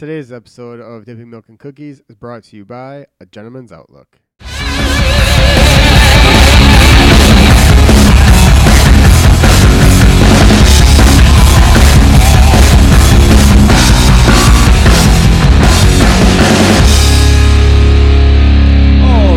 [0.00, 4.18] Today's episode of Dipping Milk and Cookies is brought to you by A Gentleman's Outlook.
[4.40, 4.48] All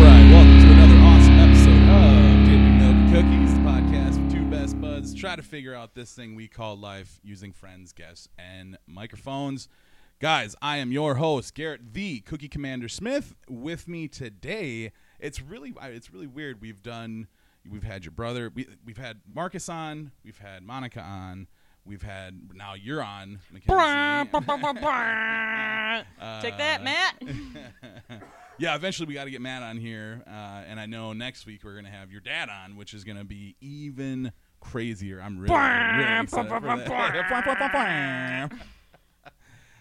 [0.00, 4.80] right, welcome to another awesome episode of Dipping Milk and Cookies, the podcast two best
[4.80, 9.68] buds try to figure out this thing we call life using friends, guests, and microphones.
[10.20, 13.34] Guys, I am your host, Garrett the Cookie Commander Smith.
[13.48, 16.60] With me today, it's really it's really weird.
[16.62, 17.26] We've done
[17.68, 21.48] we've had your brother, we, we've had Marcus on, we've had Monica on,
[21.84, 23.40] we've had now you're on.
[23.50, 23.72] Mackenzie.
[26.42, 27.20] Take that, Matt.
[28.58, 31.64] yeah, eventually we got to get Matt on here, uh, and I know next week
[31.64, 35.20] we're gonna have your dad on, which is gonna be even crazier.
[35.20, 35.52] I'm really,
[35.98, 36.86] really excited for that.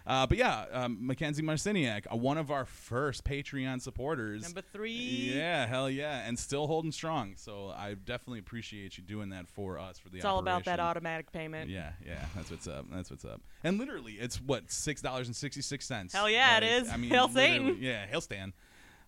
[0.05, 4.43] Uh, but yeah, um, Mackenzie Marciniak, uh, one of our first Patreon supporters.
[4.43, 4.91] Number three.
[5.34, 7.35] Yeah, hell yeah, and still holding strong.
[7.37, 10.18] So I definitely appreciate you doing that for us for the.
[10.18, 11.70] It's all about that automatic payment.
[11.70, 12.85] Yeah, yeah, that's what's up.
[12.91, 13.41] That's what's up.
[13.63, 16.13] And literally, it's what six dollars and sixty six cents.
[16.13, 16.90] Hell yeah, it is.
[16.90, 17.77] I mean, Hail Satan.
[17.79, 18.51] Yeah, hail Stan.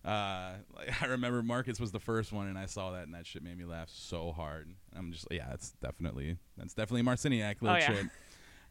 [0.02, 3.26] Uh, like, I remember Marcus was the first one, and I saw that, and that
[3.26, 4.70] shit made me laugh so hard.
[4.96, 7.86] I'm just, yeah, that's definitely that's definitely Marciniak little Oh, yeah.
[7.86, 8.06] shit.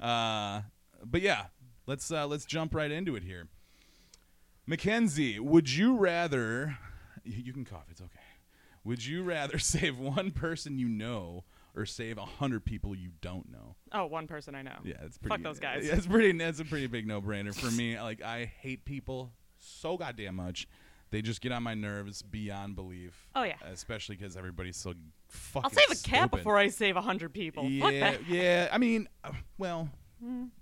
[0.02, 0.62] Uh,
[1.06, 1.46] but yeah,
[1.88, 3.48] let's uh, let's jump right into it here.
[4.68, 6.78] Mackenzie, would you rather?
[7.24, 7.86] You, can cough.
[7.90, 8.20] It's okay.
[8.84, 11.44] Would you rather save one person you know
[11.76, 13.76] or save a hundred people you don't know?
[13.92, 14.78] Oh, one person I know.
[14.84, 15.36] Yeah, it's pretty.
[15.36, 15.86] Fuck those guys.
[15.86, 16.32] Yeah, it's pretty.
[16.38, 18.00] That's a pretty big no-brainer for me.
[18.00, 20.68] Like I hate people so goddamn much.
[21.12, 23.30] They just get on my nerves beyond belief.
[23.36, 23.54] Oh, yeah.
[23.72, 24.94] especially because everybody's so
[25.30, 25.64] fucking.
[25.64, 26.32] I'll save a cat stupid.
[26.32, 27.64] before I save a hundred people.
[27.64, 28.28] Fuck Yeah, that.
[28.28, 28.70] yeah.
[28.72, 29.32] I mean, uh,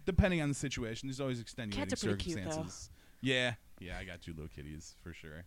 [0.06, 2.44] depending on the situation, there's always extenuating Cats are pretty cute, though.
[2.44, 2.90] circumstances.
[3.22, 3.98] Yeah, yeah.
[3.98, 5.46] I got two little kitties for sure.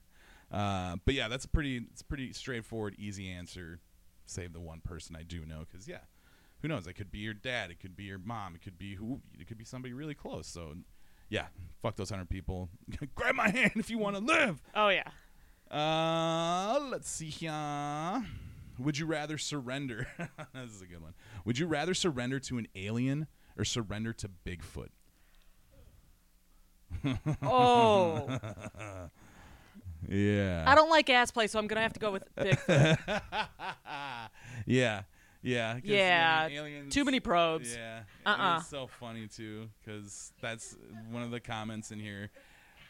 [0.50, 1.82] Uh, but yeah, that's a pretty.
[1.90, 3.80] It's a pretty straightforward, easy answer.
[4.26, 6.00] Save the one person I do know, because yeah,
[6.62, 6.86] who knows?
[6.86, 7.70] It could be your dad.
[7.70, 8.54] It could be your mom.
[8.54, 9.20] It could be who.
[9.38, 10.46] It could be somebody really close.
[10.46, 10.74] So,
[11.28, 11.46] yeah,
[11.82, 12.68] fuck those hundred people.
[13.14, 14.62] Grab my hand if you want to live.
[14.74, 15.08] Oh yeah.
[15.70, 18.24] Uh, let's see here.
[18.78, 20.06] Would you rather surrender?
[20.54, 21.14] this is a good one.
[21.44, 24.88] Would you rather surrender to an alien or surrender to Bigfoot?
[27.42, 28.38] Oh,
[30.08, 30.64] Yeah.
[30.66, 32.98] I don't like ass play, so I'm gonna have to go with Bigfoot.
[34.66, 35.02] yeah.
[35.42, 35.78] Yeah.
[35.82, 37.74] Yeah, aliens, Too many probes.
[37.74, 38.00] Yeah.
[38.24, 38.58] Uh-uh.
[38.58, 40.76] It's so funny too, because that's
[41.10, 42.30] one of the comments in here.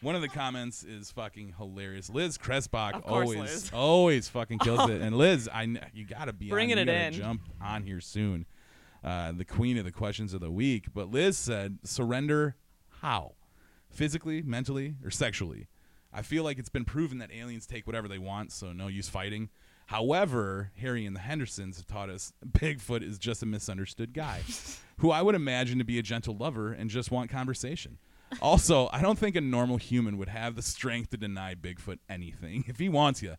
[0.01, 2.09] One of the comments is fucking hilarious.
[2.09, 3.71] Liz Kressbach course, always, Liz.
[3.73, 5.01] always fucking kills it.
[5.01, 5.63] And Liz, I
[5.93, 7.13] you gotta be Bringing on, it in.
[7.13, 8.45] Jump on here soon.
[9.03, 10.87] Uh, the queen of the questions of the week.
[10.93, 12.55] But Liz said, surrender
[13.01, 13.33] how?
[13.89, 15.67] Physically, mentally, or sexually?
[16.13, 19.09] I feel like it's been proven that aliens take whatever they want, so no use
[19.09, 19.49] fighting.
[19.87, 24.41] However, Harry and the Hendersons have taught us Bigfoot is just a misunderstood guy
[24.97, 27.97] who I would imagine to be a gentle lover and just want conversation.
[28.41, 32.65] Also, I don't think a normal human would have the strength to deny Bigfoot anything.
[32.67, 33.35] If he wants you,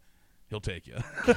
[0.49, 0.97] he'll take you.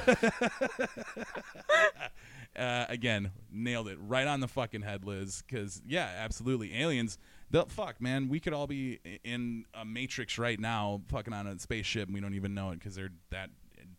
[2.56, 5.42] uh, again, nailed it right on the fucking head, Liz.
[5.46, 7.18] Because yeah, absolutely, aliens.
[7.50, 11.58] they'll- Fuck, man, we could all be in a matrix right now, fucking on a
[11.58, 13.50] spaceship, and we don't even know it because they're that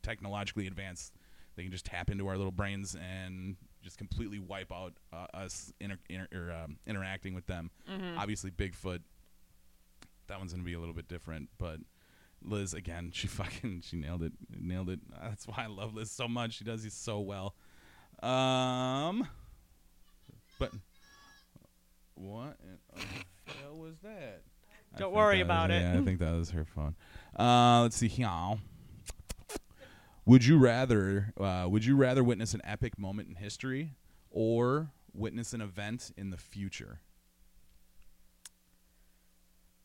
[0.01, 1.13] technologically advanced.
[1.55, 5.71] They can just tap into our little brains and just completely wipe out uh, us
[5.79, 7.69] inter- inter- or, um, interacting with them.
[8.17, 8.99] Obviously, Bigfoot.
[10.27, 11.79] That one's gonna be a little bit different, but
[12.41, 14.99] Liz again, she fucking she nailed it, nailed it.
[15.21, 16.53] That's why I love Liz so much.
[16.53, 17.55] She does these so well.
[18.23, 19.27] Um,
[20.57, 20.71] but
[22.15, 24.43] what in the hell was that?
[24.97, 25.81] Don't worry that was- about it.
[25.81, 26.95] Yeah, I think that was her phone.
[27.37, 28.29] Uh, let's see here.
[30.25, 31.33] Would you rather?
[31.37, 33.95] Uh, would you rather witness an epic moment in history
[34.31, 37.01] or witness an event in the future?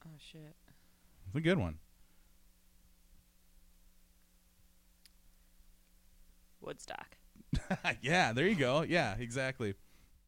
[0.06, 0.54] oh shit.
[1.26, 1.78] It's a good one.
[6.60, 7.17] Woodstock.
[8.02, 8.82] yeah, there you go.
[8.82, 9.74] Yeah, exactly.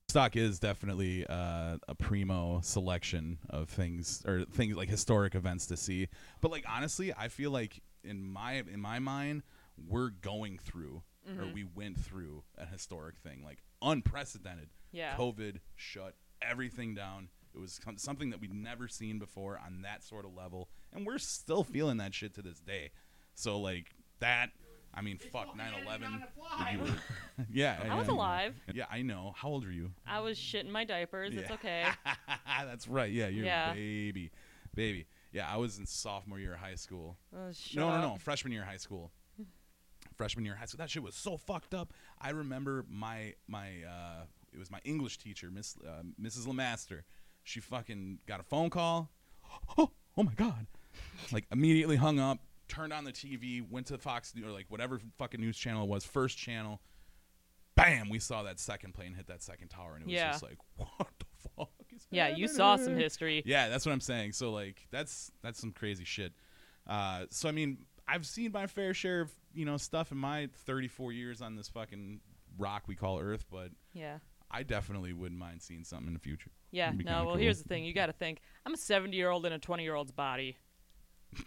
[0.09, 5.77] Stock is definitely uh, a primo selection of things or things like historic events to
[5.77, 6.09] see.
[6.41, 9.43] But like honestly, I feel like in my in my mind,
[9.89, 11.03] we're going through
[11.39, 14.71] or we went through a historic thing, like unprecedented.
[14.91, 15.15] Yeah.
[15.17, 17.29] COVID shut everything down.
[17.55, 21.19] It was something that we'd never seen before on that sort of level, and we're
[21.19, 22.91] still feeling that shit to this day.
[23.35, 24.51] So like that,
[24.93, 26.25] I mean, fuck 9/11.
[27.53, 28.15] yeah, I was know.
[28.15, 28.55] alive.
[28.75, 29.35] Yeah, I know.
[29.37, 29.93] How old are you?
[30.07, 31.35] I was shitting my diapers.
[31.35, 31.87] It's okay.
[32.65, 33.11] That's right.
[33.11, 33.71] Yeah, you're Yeah.
[33.73, 34.31] a baby.
[34.75, 35.07] baby.
[35.33, 37.17] Yeah, I was in sophomore year of high school.
[37.35, 39.13] Oh, shut no, no, no, freshman year of high school.
[40.17, 40.79] freshman year of high school.
[40.79, 41.93] That shit was so fucked up.
[42.21, 46.47] I remember my my uh, it was my English teacher, Miss uh, Mrs.
[46.47, 47.03] Lemaster.
[47.45, 49.11] She fucking got a phone call.
[49.79, 50.67] Oh, oh my god!
[51.33, 52.39] like immediately hung up,
[52.71, 55.89] turned on the TV, went to Fox News or like whatever fucking news channel it
[55.91, 56.81] was, first channel.
[57.77, 58.09] Bam!
[58.09, 60.31] We saw that second plane hit that second tower, and it was Yeah.
[60.33, 61.27] just like, what the
[61.57, 61.71] fuck?
[61.95, 63.43] Is Yeah, you saw some history.
[63.45, 64.33] Yeah, that's what I'm saying.
[64.33, 66.33] So like that's that's some crazy shit.
[66.87, 67.79] Uh, so I mean,
[68.09, 71.69] I've seen my fair share of you know stuff in my 34 years on this
[71.69, 72.21] fucking
[72.59, 74.19] rock we call Earth, but Yeah.
[74.51, 76.51] I definitely wouldn't mind seeing something in the future.
[76.73, 76.91] Yeah.
[76.91, 77.35] No, well, cool.
[77.37, 77.85] here's the thing.
[77.85, 78.41] You got to think.
[78.67, 80.57] I'm a 70 year old in a 20 year old's body.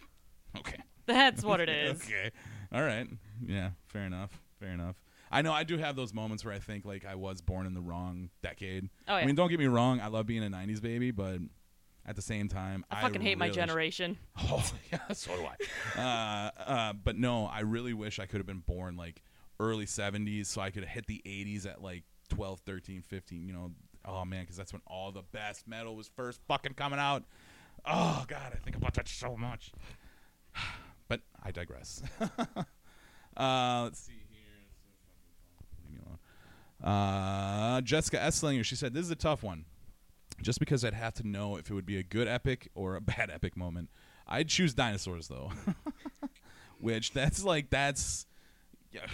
[0.56, 0.78] Okay.
[1.06, 2.02] That's what it is.
[2.02, 2.30] okay.
[2.72, 3.06] All right.
[3.44, 3.70] Yeah.
[3.86, 4.40] Fair enough.
[4.58, 4.96] Fair enough.
[5.30, 7.74] I know I do have those moments where I think like I was born in
[7.74, 8.88] the wrong decade.
[9.08, 9.22] Oh, yeah.
[9.22, 10.00] I mean, don't get me wrong.
[10.00, 11.38] I love being a '90s baby, but
[12.06, 14.16] at the same time, I fucking hate my really- generation.
[14.38, 16.00] Oh yeah, so do I.
[16.00, 19.22] uh, uh, but no, I really wish I could have been born like
[19.58, 23.46] early '70s, so I could have hit the '80s at like 12, 13, 15.
[23.46, 23.72] You know,
[24.04, 27.24] oh man, because that's when all the best metal was first fucking coming out.
[27.84, 29.72] Oh god, I think about that so much.
[31.08, 32.02] But I digress.
[32.20, 34.40] uh, let's see here.
[35.82, 36.94] Leave me alone.
[36.94, 39.64] Uh, Jessica Esslinger, she said, "This is a tough one."
[40.42, 43.00] Just because I'd have to know if it would be a good epic or a
[43.00, 43.90] bad epic moment.
[44.26, 45.52] I'd choose dinosaurs though.
[46.80, 48.26] Which that's like that's
[48.90, 49.06] yeah,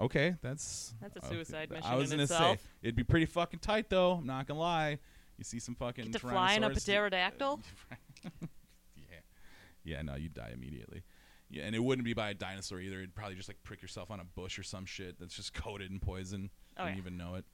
[0.00, 1.34] okay, that's That's a okay.
[1.34, 2.58] suicide mission I was gonna itself.
[2.58, 4.12] say it'd be pretty fucking tight though.
[4.12, 4.98] I'm not gonna lie.
[5.36, 7.60] You see some fucking Get to fly in a pterodactyl?
[8.96, 9.18] yeah,
[9.84, 11.02] yeah, no, you'd die immediately.
[11.50, 12.98] Yeah, and it wouldn't be by a dinosaur either.
[12.98, 15.90] It'd probably just like prick yourself on a bush or some shit that's just coated
[15.90, 16.50] in poison.
[16.76, 17.02] Oh, Wouldn't yeah.
[17.02, 17.44] even know it.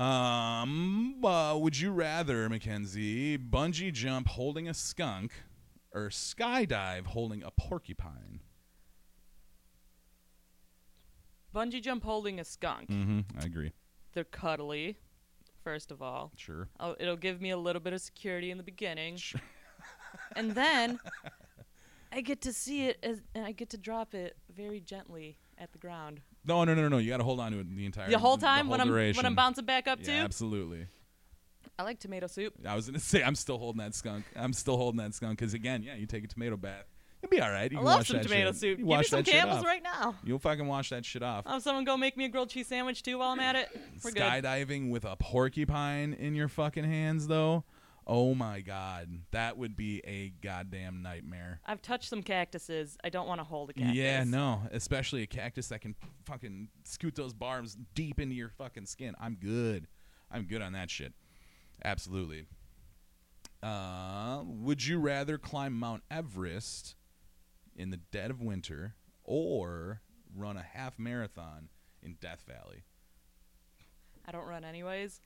[0.00, 5.32] Um, uh, would you rather, Mackenzie, bungee jump holding a skunk
[5.92, 8.40] or skydive holding a porcupine?
[11.54, 12.90] Bungee jump holding a skunk.
[12.90, 13.20] Mm-hmm.
[13.40, 13.72] I agree.
[14.12, 14.98] They're cuddly,
[15.64, 16.32] first of all.
[16.36, 16.68] Sure.
[16.80, 19.16] Oh, it'll give me a little bit of security in the beginning.
[19.16, 19.40] Sure.
[20.34, 20.98] and then
[22.12, 25.72] I get to see it as, and I get to drop it very gently at
[25.72, 26.20] the ground.
[26.44, 26.98] No, no, no, no, no.
[26.98, 28.12] You got to hold on to it the entire time.
[28.12, 29.26] The whole time whole when I'm when.
[29.26, 30.24] I'm bouncing back up Yeah, too.
[30.24, 30.86] absolutely.
[31.78, 32.54] I like tomato soup.
[32.66, 34.24] I was gonna say I'm still holding that skunk.
[34.34, 36.86] I'm still holding that skunk because again, yeah, you take a tomato bath,
[37.22, 37.70] you'll be all right.
[37.70, 38.60] You I love wash some tomato shit.
[38.60, 38.78] soup.
[38.78, 40.14] You Give me some Campbell's right now.
[40.24, 41.44] You'll fucking wash that shit off.
[41.46, 43.68] I'll someone go make me a grilled cheese sandwich too while I'm at it.
[44.04, 44.22] We're good.
[44.22, 47.64] Skydiving with a porcupine in your fucking hands, though.
[48.06, 51.60] Oh my god, that would be a goddamn nightmare.
[51.66, 52.96] I've touched some cactuses.
[53.02, 53.96] I don't want to hold a cactus.
[53.96, 58.86] Yeah, no, especially a cactus that can fucking scoot those barbs deep into your fucking
[58.86, 59.14] skin.
[59.20, 59.88] I'm good.
[60.30, 61.14] I'm good on that shit.
[61.84, 62.46] Absolutely.
[63.62, 66.94] Uh, would you rather climb Mount Everest
[67.74, 68.94] in the dead of winter
[69.24, 70.00] or
[70.36, 71.68] run a half marathon
[72.02, 72.84] in Death Valley?
[74.26, 75.20] I don't run anyways,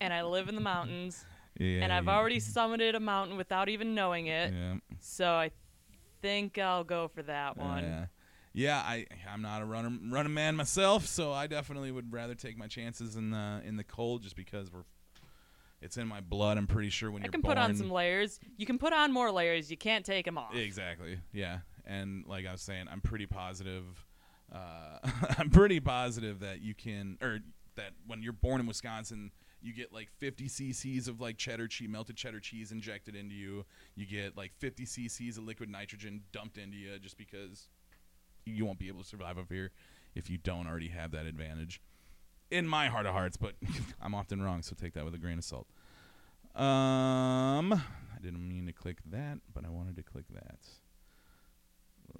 [0.00, 1.24] and I live in the mountains,
[1.58, 4.52] Yeah, and I've yeah, already summited a mountain without even knowing it.
[4.52, 4.76] Yeah.
[5.00, 5.50] So I
[6.22, 7.84] think I'll go for that one.
[7.84, 8.06] Yeah.
[8.54, 12.56] Yeah, I I'm not a runner running man myself, so I definitely would rather take
[12.56, 14.84] my chances in the in the cold just because we're
[15.80, 16.58] it's in my blood.
[16.58, 17.40] I'm pretty sure when I you're born.
[17.40, 17.56] I can born.
[17.56, 18.40] put on some layers.
[18.56, 19.70] You can put on more layers.
[19.70, 20.56] You can't take them off.
[20.56, 21.20] Exactly.
[21.32, 21.58] Yeah.
[21.86, 23.84] And like I was saying, I'm pretty positive.
[24.52, 24.98] Uh,
[25.38, 27.40] I'm pretty positive that you can, or
[27.76, 31.88] that when you're born in Wisconsin, you get like 50 cc's of like cheddar cheese,
[31.88, 33.64] melted cheddar cheese injected into you.
[33.94, 37.68] You get like 50 cc's of liquid nitrogen dumped into you just because
[38.44, 39.70] you won't be able to survive up here
[40.14, 41.80] if you don't already have that advantage.
[42.50, 43.54] In my heart of hearts, but
[44.00, 45.66] I'm often wrong, so take that with a grain of salt.
[46.54, 50.58] Um, I didn't mean to click that, but I wanted to click that.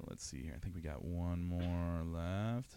[0.07, 0.53] Let's see here.
[0.55, 2.75] I think we got one more left.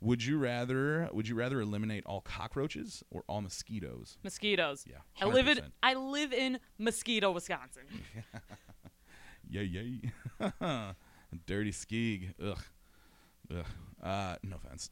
[0.00, 1.08] Would you rather?
[1.12, 4.16] Would you rather eliminate all cockroaches or all mosquitoes?
[4.22, 4.84] Mosquitoes.
[4.88, 7.82] Yeah, I live in I live in Muskego, Wisconsin.
[9.50, 10.92] yeah, yeah.
[11.46, 12.32] Dirty skeeg.
[12.42, 12.58] Ugh.
[13.54, 13.64] Ugh.
[14.02, 14.90] Uh, no offense.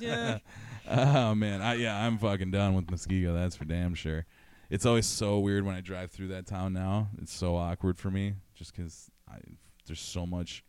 [0.00, 0.38] Yeah.
[0.88, 3.34] oh man, I yeah, I'm fucking done with Muskego.
[3.34, 4.24] That's for damn sure.
[4.70, 7.08] It's always so weird when I drive through that town now.
[7.20, 9.10] It's so awkward for me, just because
[9.86, 10.64] there's so much,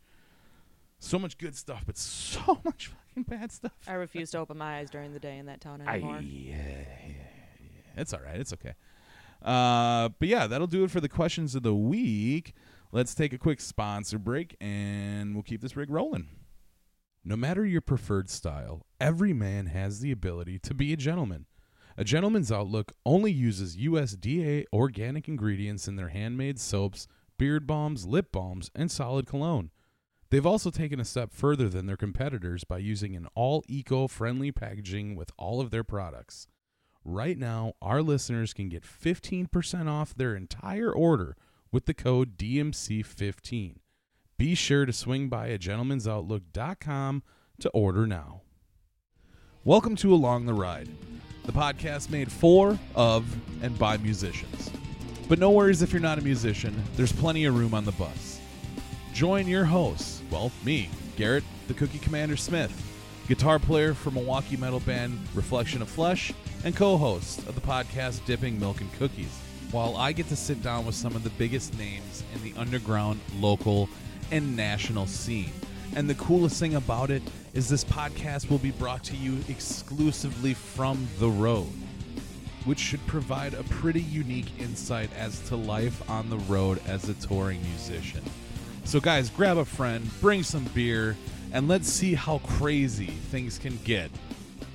[0.98, 3.72] so much good stuff, but so much fucking bad stuff.
[3.86, 6.20] I refuse to open my eyes during the day in that town I, anymore.
[6.20, 7.14] yeah, yeah,
[7.60, 7.80] yeah.
[7.96, 8.38] It's all right.
[8.38, 8.74] It's okay.
[9.42, 12.54] Uh, but yeah, that'll do it for the questions of the week.
[12.92, 16.28] Let's take a quick sponsor break, and we'll keep this rig rolling.
[17.24, 21.46] No matter your preferred style, every man has the ability to be a gentleman.
[21.98, 28.30] A Gentleman's Outlook only uses USDA organic ingredients in their handmade soaps, beard balms, lip
[28.30, 29.70] balms, and solid cologne.
[30.28, 34.50] They've also taken a step further than their competitors by using an all eco friendly
[34.50, 36.48] packaging with all of their products.
[37.04, 41.36] Right now, our listeners can get 15% off their entire order
[41.70, 43.76] with the code DMC15.
[44.36, 47.22] Be sure to swing by a gentlemansoutlook.com
[47.60, 48.42] to order now.
[49.64, 50.88] Welcome to Along the Ride,
[51.44, 53.24] the podcast made for, of,
[53.62, 54.72] and by musicians.
[55.28, 58.35] But no worries if you're not a musician, there's plenty of room on the bus.
[59.16, 62.70] Join your hosts, well, me, Garrett, the Cookie Commander Smith,
[63.26, 68.26] guitar player for Milwaukee metal band Reflection of Flesh, and co host of the podcast
[68.26, 69.34] Dipping Milk and Cookies,
[69.70, 73.18] while I get to sit down with some of the biggest names in the underground,
[73.40, 73.88] local,
[74.32, 75.50] and national scene.
[75.94, 77.22] And the coolest thing about it
[77.54, 81.72] is this podcast will be brought to you exclusively from the road,
[82.66, 87.14] which should provide a pretty unique insight as to life on the road as a
[87.14, 88.20] touring musician.
[88.86, 91.16] So, guys, grab a friend, bring some beer,
[91.52, 94.12] and let's see how crazy things can get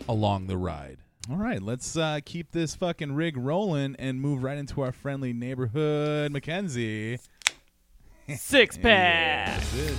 [0.09, 0.97] along the ride.
[1.29, 5.31] All right, let's uh, keep this fucking rig rolling and move right into our friendly
[5.31, 7.19] neighborhood, Mackenzie.
[8.35, 9.63] Six pack.
[9.75, 9.97] It.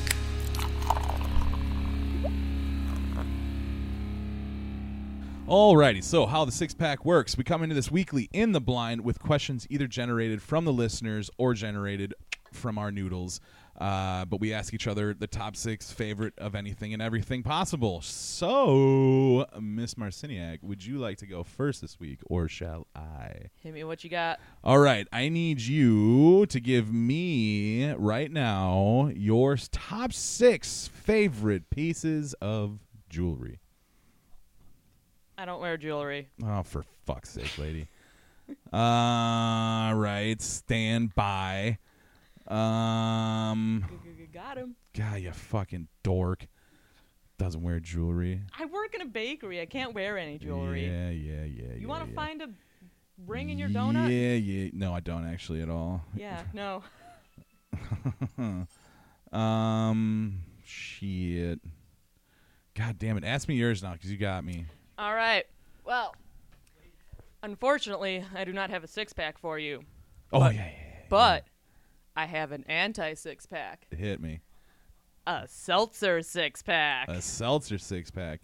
[5.49, 7.39] Alrighty, so how the six pack works.
[7.39, 11.31] We come into this weekly in the blind with questions either generated from the listeners
[11.39, 12.13] or generated
[12.53, 13.41] from our noodles.
[13.83, 18.01] Uh, but we ask each other the top six favorite of anything and everything possible.
[18.01, 23.49] So, Miss Marciniak, would you like to go first this week, or shall I?
[23.61, 24.39] Hit me what you got.
[24.63, 32.35] All right, I need you to give me right now your top six favorite pieces
[32.35, 33.59] of jewelry.
[35.37, 36.29] I don't wear jewelry.
[36.45, 37.89] Oh, for fuck's sake, lady.
[38.73, 41.79] All right, stand by.
[42.49, 43.85] Um,
[44.33, 44.77] Got him.
[44.97, 46.47] God, you fucking dork.
[47.39, 48.41] Doesn't wear jewelry.
[48.59, 49.61] I work in a bakery.
[49.61, 50.87] I can't wear any jewelry.
[50.87, 51.75] Yeah, yeah, yeah.
[51.77, 52.49] You want want to find a
[53.27, 54.09] ring in your donut?
[54.11, 54.71] Yeah, yeah.
[54.73, 56.05] No, I don't actually at all.
[56.15, 56.83] Yeah, no.
[59.37, 61.61] um, shit.
[62.75, 63.25] God damn it.
[63.25, 64.67] Ask me yours now because you got me.
[64.99, 65.45] All right.
[65.85, 66.15] Well,
[67.43, 69.83] unfortunately, I do not have a six pack for you,
[70.33, 71.45] Oh, But- yeah, yeah, but
[72.17, 73.87] I have an anti six pack.
[73.91, 74.41] Hit me.
[75.27, 77.09] a seltzer six pack.
[77.09, 78.41] A seltzer six pack.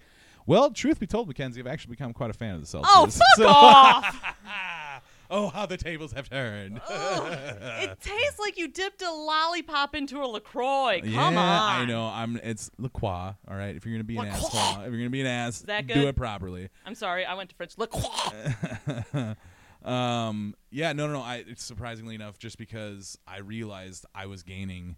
[0.47, 2.89] Well, truth be told, Mackenzie, I've actually become quite a fan of the oh, seltzers.
[2.95, 4.35] oh, fuck So- off!
[5.31, 6.81] oh, how the tables have turned.
[6.91, 11.01] it tastes like you dipped a lollipop into a Lacroix.
[11.03, 11.37] Come yeah, on.
[11.37, 12.07] I know.
[12.07, 12.41] I'm.
[12.43, 13.77] It's LaCroix, All right.
[13.77, 16.09] If you're gonna be an La asshole, if you're gonna be an ass, that do
[16.09, 16.71] it properly.
[16.87, 17.27] I'm sorry.
[17.27, 17.77] I went to French.
[17.77, 19.35] Lacroix.
[19.85, 20.55] um.
[20.71, 20.93] Yeah.
[20.93, 21.07] No.
[21.07, 21.15] No.
[21.15, 21.23] No.
[21.23, 21.45] I.
[21.47, 24.97] It's surprisingly enough, just because I realized I was gaining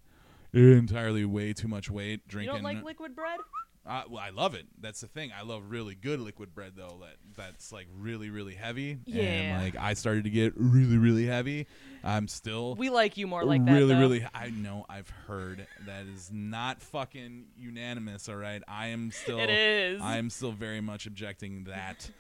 [0.53, 2.55] entirely way too much weight drinking.
[2.55, 3.41] You don't like liquid bread?
[3.87, 4.67] Uh, well, I love it.
[4.79, 5.31] That's the thing.
[5.37, 6.99] I love really good liquid bread though.
[7.01, 8.99] That that's like really really heavy.
[9.07, 9.23] Yeah.
[9.23, 11.67] And like I started to get really really heavy.
[12.05, 13.73] I'm still We like you more like that.
[13.73, 14.01] really though.
[14.01, 14.27] really.
[14.35, 14.85] I know.
[14.89, 18.29] I've heard that is not fucking unanimous.
[18.29, 18.63] All right.
[18.69, 19.39] I am still.
[19.39, 20.01] It is.
[20.03, 22.11] I am still very much objecting that,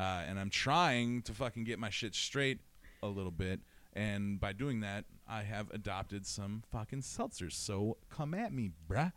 [0.00, 2.60] uh, and I'm trying to fucking get my shit straight
[3.02, 3.60] a little bit.
[3.92, 7.52] And by doing that, I have adopted some fucking seltzers.
[7.52, 9.12] So come at me, bruh.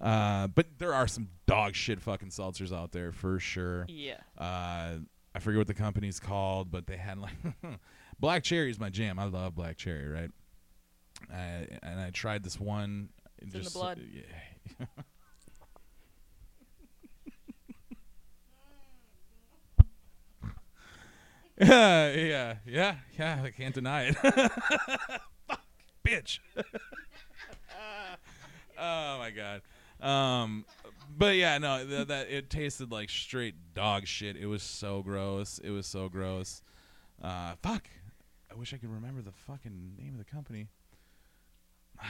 [0.00, 3.86] Uh, but there are some dog shit fucking seltzers out there for sure.
[3.88, 4.18] Yeah.
[4.36, 4.96] Uh,
[5.34, 7.34] I forget what the company's called, but they had like
[8.18, 9.20] black cherry is my jam.
[9.20, 10.30] I love black cherry, right?
[11.32, 13.10] I, and I tried this one.
[13.38, 14.00] It's in the blood.
[14.12, 14.86] Yeah.
[21.60, 23.40] yeah, yeah, yeah, yeah.
[23.44, 24.14] I can't deny it.
[25.48, 25.60] Fuck,
[26.04, 26.38] bitch.
[28.78, 29.62] oh my god.
[30.00, 30.64] Um,
[31.16, 34.36] but yeah, no, th- that it tasted like straight dog shit.
[34.36, 35.58] It was so gross.
[35.62, 36.62] It was so gross.
[37.22, 37.88] Uh, fuck.
[38.50, 40.68] I wish I could remember the fucking name of the company.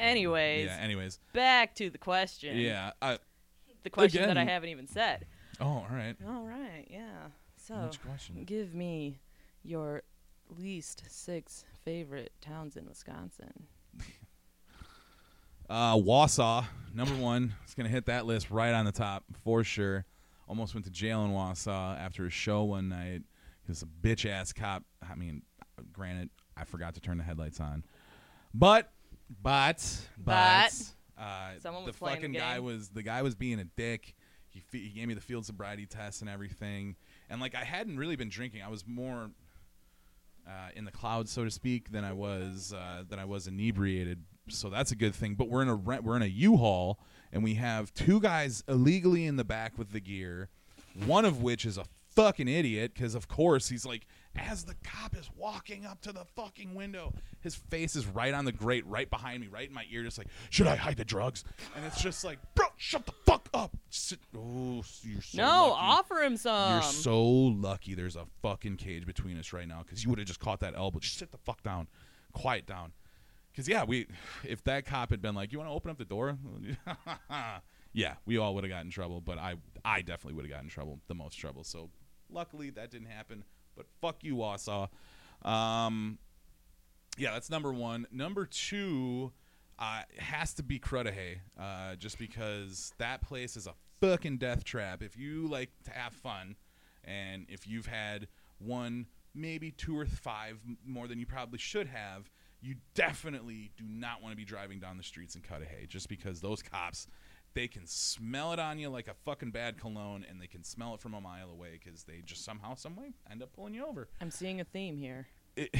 [0.00, 0.76] Anyways, Yeah.
[0.80, 1.18] Anyways.
[1.32, 2.56] back to the question.
[2.58, 2.92] Yeah.
[3.00, 3.18] I,
[3.82, 5.26] The question that I haven't even said.
[5.60, 6.16] oh, all right.
[6.26, 6.86] All right.
[6.90, 7.28] Yeah.
[7.66, 7.90] So,
[8.44, 9.18] give me
[9.62, 10.02] your
[10.58, 13.66] least six favorite towns in Wisconsin.
[15.68, 16.62] Uh, Wausau,
[16.94, 17.54] number one.
[17.64, 20.04] It's gonna hit that list right on the top for sure.
[20.46, 23.22] Almost went to jail in Wausau after a show one night
[23.62, 24.84] because a bitch ass cop.
[25.10, 25.40] I mean,
[25.90, 27.82] granted, I forgot to turn the headlights on,
[28.52, 28.92] but,
[29.42, 29.82] but,
[30.22, 30.70] but,
[31.16, 31.22] But.
[31.22, 34.14] uh, Someone the was playing the fucking guy was the guy was being a dick.
[34.50, 36.94] He, fe- he gave me the field sobriety test and everything,
[37.28, 38.62] and like I hadn't really been drinking.
[38.62, 39.30] I was more
[40.46, 44.22] uh, in the clouds, so to speak, than I was uh, than I was inebriated.
[44.48, 45.34] So that's a good thing.
[45.34, 46.98] But we're in a rent, we're in a U-Haul,
[47.32, 50.50] and we have two guys illegally in the back with the gear.
[51.06, 54.06] One of which is a fucking idiot because of course he's like
[54.36, 58.44] as the cop is walking up to the fucking window his face is right on
[58.44, 61.04] the grate right behind me right in my ear just like should i hide the
[61.04, 61.44] drugs
[61.76, 65.80] and it's just like bro shut the fuck up Sit- oh you're so no, lucky.
[65.80, 66.72] offer him some.
[66.72, 70.26] You're so lucky there's a fucking cage between us right now because you would have
[70.26, 70.98] just caught that elbow.
[70.98, 71.86] Just sit the fuck down.
[72.32, 72.92] Quiet down.
[73.52, 74.08] Because, yeah, we,
[74.42, 76.36] if that cop had been like, you want to open up the door?
[77.92, 79.54] yeah, we all would have gotten in trouble, but I,
[79.84, 81.62] I definitely would have gotten in trouble, the most trouble.
[81.62, 81.88] So,
[82.34, 83.44] luckily, that didn't happen.
[83.76, 84.88] But fuck you, Wausau.
[85.42, 86.18] Um,
[87.16, 88.06] yeah, that's number one.
[88.10, 89.32] Number two
[89.78, 95.02] uh, has to be Cudahy, uh, just because that place is a fucking death trap.
[95.02, 96.56] If you like to have fun,
[97.04, 102.30] and if you've had one, maybe two or five more than you probably should have,
[102.60, 106.40] you definitely do not want to be driving down the streets in Cudahy, just because
[106.40, 107.06] those cops.
[107.54, 110.94] They can smell it on you like a fucking bad cologne, and they can smell
[110.94, 113.86] it from a mile away because they just somehow, some way, end up pulling you
[113.86, 115.28] over I'm seeing a theme here.
[115.56, 115.74] it,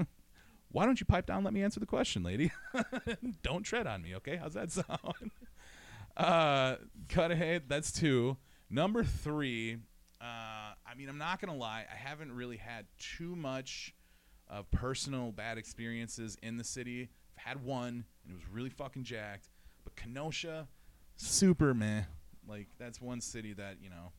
[0.70, 1.38] why don't you pipe down?
[1.38, 2.52] and Let me answer the question, lady.
[3.42, 4.36] don't tread on me, okay?
[4.36, 5.30] How's that sound?
[6.16, 6.76] uh,
[7.08, 7.60] Cudahy.
[7.66, 8.36] That's two.
[8.70, 9.74] Number three.
[10.20, 10.24] Uh,
[10.86, 11.84] I mean, I'm not gonna lie.
[11.92, 13.92] I haven't really had too much
[14.48, 17.08] of personal bad experiences in the city.
[17.36, 19.48] I've had one, and it was really fucking jacked.
[19.84, 20.68] But Kenosha,
[21.16, 22.02] super meh.
[22.48, 24.12] Like that's one city that you know.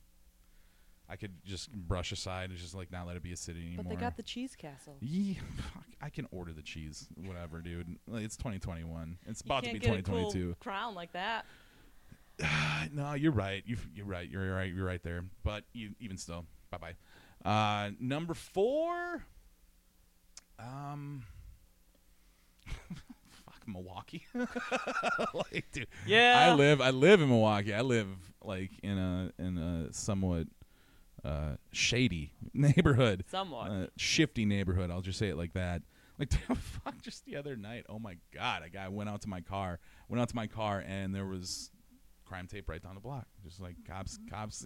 [1.10, 3.84] I could just brush aside and just like not let it be a city anymore.
[3.84, 4.96] But they got the cheese castle.
[5.02, 5.36] Yeah,
[5.74, 7.98] fuck, I can order the cheese, whatever, dude.
[8.08, 9.18] Like, it's 2021.
[9.28, 10.46] It's You about to be get a 2022.
[10.46, 11.46] cool crown like that.
[12.94, 13.64] no, you're right.
[13.68, 14.28] You, you're right.
[14.30, 14.74] You're right.
[14.74, 15.26] You're right there.
[15.44, 16.96] But you, even still, bye bye.
[17.50, 19.24] Uh, number four.
[20.58, 21.26] Um.
[23.68, 24.26] Milwaukee.
[25.34, 25.88] like, dude.
[26.06, 26.52] Yeah.
[26.52, 26.82] I live.
[26.82, 27.74] I live in Milwaukee.
[27.74, 28.08] I live
[28.44, 30.48] like in a in a somewhat
[31.24, 33.26] uh, shady neighborhood.
[33.30, 33.72] Somewhat.
[33.72, 34.92] uh, shifty neighborhood.
[34.92, 35.82] I'll just say it like that.
[36.20, 37.86] Like fuck, just the other night.
[37.90, 40.84] Oh my god, a guy went out to my car, went out to my car,
[40.86, 41.72] and there was
[42.26, 43.26] crime tape right down the block.
[43.44, 44.66] Just like cops, cops,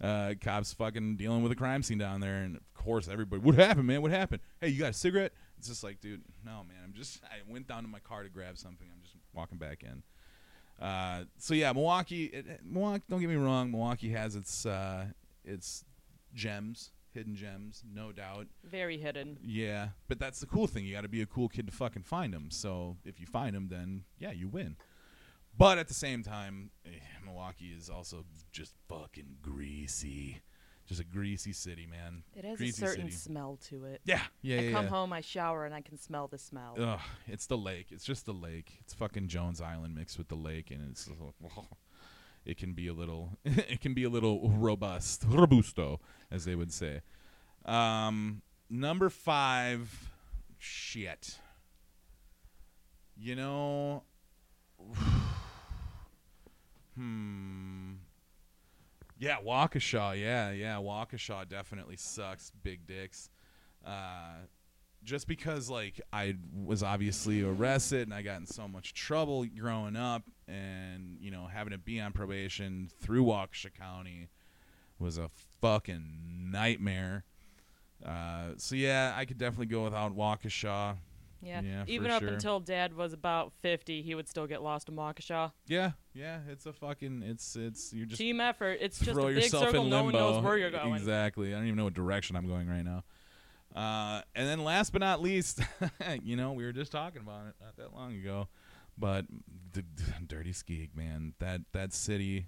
[0.00, 2.42] uh, cops, fucking dealing with a crime scene down there.
[2.42, 4.02] And of course, everybody, what happened, man?
[4.02, 4.40] What happened?
[4.60, 5.32] Hey, you got a cigarette?
[5.64, 6.76] It's just like, dude, no, man.
[6.84, 7.20] I'm just.
[7.24, 8.86] I went down to my car to grab something.
[8.92, 10.02] I'm just walking back in.
[10.78, 12.24] Uh, so yeah, Milwaukee.
[12.26, 13.02] It, it- Milwaukee.
[13.08, 13.70] Don't get me wrong.
[13.70, 15.06] Milwaukee has its uh,
[15.42, 15.86] its
[16.34, 18.46] gems, hidden gems, no doubt.
[18.62, 19.38] Very hidden.
[19.42, 20.84] Yeah, but that's the cool thing.
[20.84, 22.50] You got to be a cool kid to fucking find them.
[22.50, 24.76] So if you find them, then yeah, you win.
[25.56, 26.90] But at the same time, eh,
[27.24, 30.42] Milwaukee is also just fucking greasy.
[30.86, 32.24] Just a greasy city, man.
[32.36, 33.16] It has greasy a certain city.
[33.16, 34.02] smell to it.
[34.04, 34.72] Yeah, yeah, I yeah.
[34.72, 34.90] come yeah.
[34.90, 36.76] home, I shower, and I can smell the smell.
[36.78, 37.86] Ugh, it's the lake.
[37.90, 38.72] It's just the lake.
[38.80, 41.08] It's fucking Jones Island mixed with the lake, and it's
[42.44, 46.72] it can be a little it can be a little robust, robusto, as they would
[46.72, 47.00] say.
[47.64, 50.12] Um, number five,
[50.58, 51.38] shit.
[53.16, 54.02] You know,
[56.94, 57.93] hmm.
[59.24, 60.20] Yeah, Waukesha.
[60.20, 62.52] Yeah, yeah, Waukesha definitely sucks.
[62.62, 63.30] Big dicks.
[63.82, 64.34] Uh,
[65.02, 69.96] just because like I was obviously arrested and I got in so much trouble growing
[69.96, 74.28] up, and you know having to be on probation through Waukesha County
[74.98, 75.30] was a
[75.62, 77.24] fucking nightmare.
[78.04, 80.96] Uh, so yeah, I could definitely go without Waukesha.
[81.44, 81.60] Yeah.
[81.62, 82.30] Yeah, Even up sure.
[82.32, 85.52] until Dad was about 50, he would still get lost in Waukesha.
[85.66, 88.78] Yeah, yeah, it's a fucking it's it's you just Team effort.
[88.80, 89.84] It's just throw a big yourself circle.
[89.84, 90.32] in No one limbo.
[90.32, 90.94] knows where you're going.
[90.94, 91.52] Exactly.
[91.54, 93.04] I don't even know what direction I'm going right now.
[93.74, 95.60] Uh, and then last but not least,
[96.22, 98.46] you know, we were just talking about it not that long ago,
[98.96, 99.26] but
[99.72, 102.46] d- d- Dirty Skeeg, man, that that city.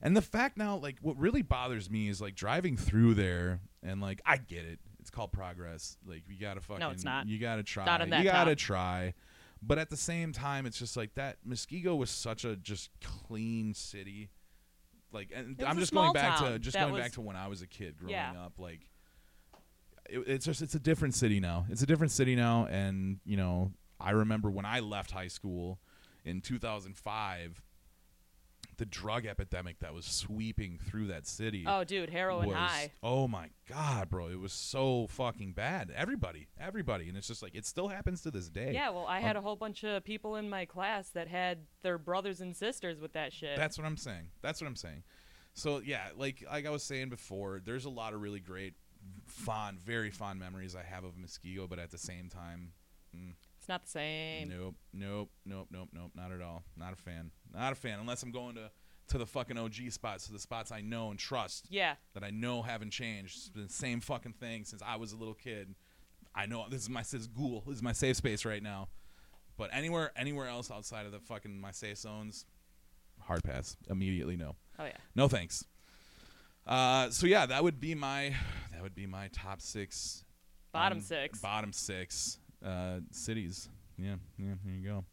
[0.00, 4.00] And the fact now, like, what really bothers me is like driving through there, and
[4.00, 4.80] like, I get it.
[5.12, 5.96] Called progress.
[6.06, 7.28] Like, you gotta fucking, No, it's not.
[7.28, 7.84] You gotta try.
[7.84, 8.58] Not in that you gotta top.
[8.58, 9.14] try.
[9.62, 11.36] But at the same time, it's just like that.
[11.46, 14.30] Muskego was such a just clean city.
[15.12, 17.66] Like, and I'm just going back to just going back to when I was a
[17.66, 18.32] kid growing Yeah.
[18.44, 18.54] up.
[18.58, 18.88] Like,
[20.08, 21.66] it, it's just it's a different city now.
[21.68, 25.78] It's a different city now, and you know, I remember when I left high school
[26.24, 27.60] in 2005,
[28.82, 31.62] the drug epidemic that was sweeping through that city.
[31.68, 32.90] Oh, dude, heroin was, high.
[33.00, 34.26] Oh my god, bro!
[34.26, 35.92] It was so fucking bad.
[35.94, 38.72] Everybody, everybody, and it's just like it still happens to this day.
[38.74, 41.58] Yeah, well, I had Um, a whole bunch of people in my class that had
[41.82, 43.56] their brothers and sisters with that shit.
[43.56, 44.30] That's what I'm saying.
[44.40, 45.04] That's what I'm saying.
[45.54, 48.74] So yeah, like like I was saying before, there's a lot of really great,
[49.26, 52.72] fond, very fond memories I have of Muskego, but at the same time,
[53.16, 54.48] mm, It's not the same.
[54.48, 56.64] nope, nope, nope, nope, nope, not at all.
[56.76, 57.30] Not a fan.
[57.54, 58.00] Not a fan.
[58.00, 58.72] Unless I'm going to
[59.10, 61.94] to the fucking OG spots, to the spots I know and trust Yeah.
[62.14, 63.36] that I know haven't changed.
[63.36, 65.76] It's been the same fucking thing since I was a little kid.
[66.34, 67.62] I know this is my this is ghoul.
[67.64, 68.88] This is my safe space right now.
[69.56, 72.46] But anywhere anywhere else outside of the fucking my safe zones,
[73.20, 73.76] hard pass.
[73.88, 74.56] Immediately no.
[74.80, 74.96] Oh yeah.
[75.14, 75.64] No thanks.
[76.66, 78.34] Uh, so yeah, that would be my
[78.72, 80.24] that would be my top six.
[80.72, 81.38] Bottom um, six.
[81.40, 83.68] Bottom six uh, cities.
[83.98, 84.54] Yeah, yeah.
[84.64, 85.04] There you go.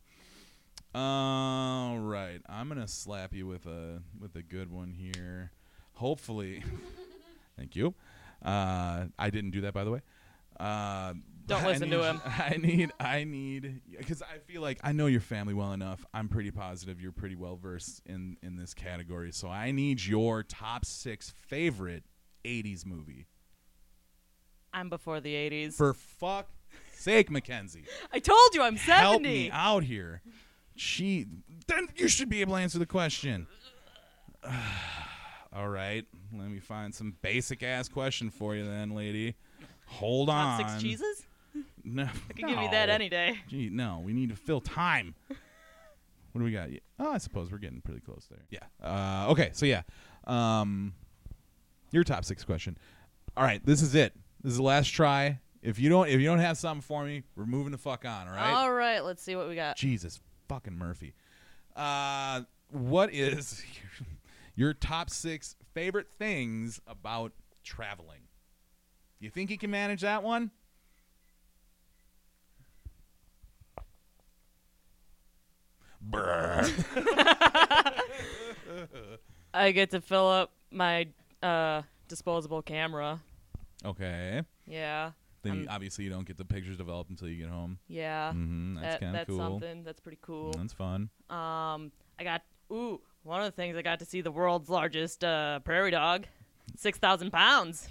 [0.96, 5.52] All right, I'm gonna slap you with a with a good one here.
[5.94, 6.64] Hopefully,
[7.58, 7.94] thank you.
[8.44, 10.02] Uh, I didn't do that, by the way.
[10.60, 11.14] Uh,
[11.46, 12.22] Don't listen to him.
[12.26, 16.06] I need, I need, because I feel like I know your family well enough.
[16.14, 19.32] I'm pretty positive you're pretty well versed in in this category.
[19.32, 22.04] So I need your top six favorite
[22.46, 23.28] '80s movie.
[24.74, 25.74] I'm before the 80s.
[25.74, 26.50] For fuck
[27.00, 29.02] sake, Mackenzie, I told you I'm 70.
[29.02, 30.22] help me out here.
[30.76, 31.26] She,
[31.68, 33.48] then you should be able to answer the question.
[35.54, 36.06] All right,
[36.38, 39.36] let me find some basic ass question for you, then, lady.
[39.88, 40.70] Hold Top on.
[40.70, 41.26] six cheeses?
[41.84, 43.40] No, I can give you that any day.
[43.48, 45.16] Gee, no, we need to fill time.
[45.28, 46.70] what do we got?
[47.00, 48.44] Oh, I suppose we're getting pretty close there.
[48.52, 48.66] Yeah.
[48.84, 49.82] Uh, okay, so yeah.
[50.28, 50.94] Um,
[51.92, 52.78] your top six question.
[53.36, 54.14] All right, this is it.
[54.44, 55.40] This is the last try.
[55.62, 58.28] If you don't, if you don't have something for me, we're moving the fuck on.
[58.28, 58.54] All right.
[58.54, 59.76] All right, let's see what we got.
[59.76, 61.14] Jesus fucking Murphy.
[61.76, 62.42] Uh,
[62.72, 63.64] what is
[64.56, 68.22] your top six favorite things about traveling?
[69.20, 70.52] You think you can manage that one?
[76.02, 76.66] Brr.
[79.54, 81.08] I get to fill up my
[81.44, 83.20] uh, disposable camera.
[83.84, 84.42] Okay.
[84.66, 85.12] Yeah.
[85.42, 87.80] Then you, obviously you don't get the pictures developed until you get home.
[87.88, 88.30] Yeah.
[88.32, 89.38] mm-hmm, That's that, kind of that's cool.
[89.38, 89.84] something.
[89.84, 90.52] That's pretty cool.
[90.52, 91.10] That's fun.
[91.30, 95.24] Um, I got ooh one of the things I got to see the world's largest
[95.24, 96.26] uh, prairie dog,
[96.76, 97.88] six thousand pounds.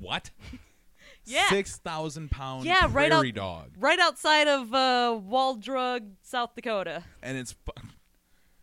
[0.00, 0.30] What?
[1.28, 1.48] Yeah.
[1.48, 6.54] Six thousand pound Yeah, right out- prairie dog, Right outside of uh, Wall Drug, South
[6.54, 7.02] Dakota.
[7.20, 7.54] and it's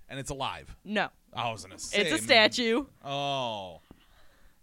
[0.08, 0.74] and it's alive.
[0.86, 2.22] No, I was gonna say it's a man.
[2.52, 2.86] statue.
[3.04, 3.82] Oh,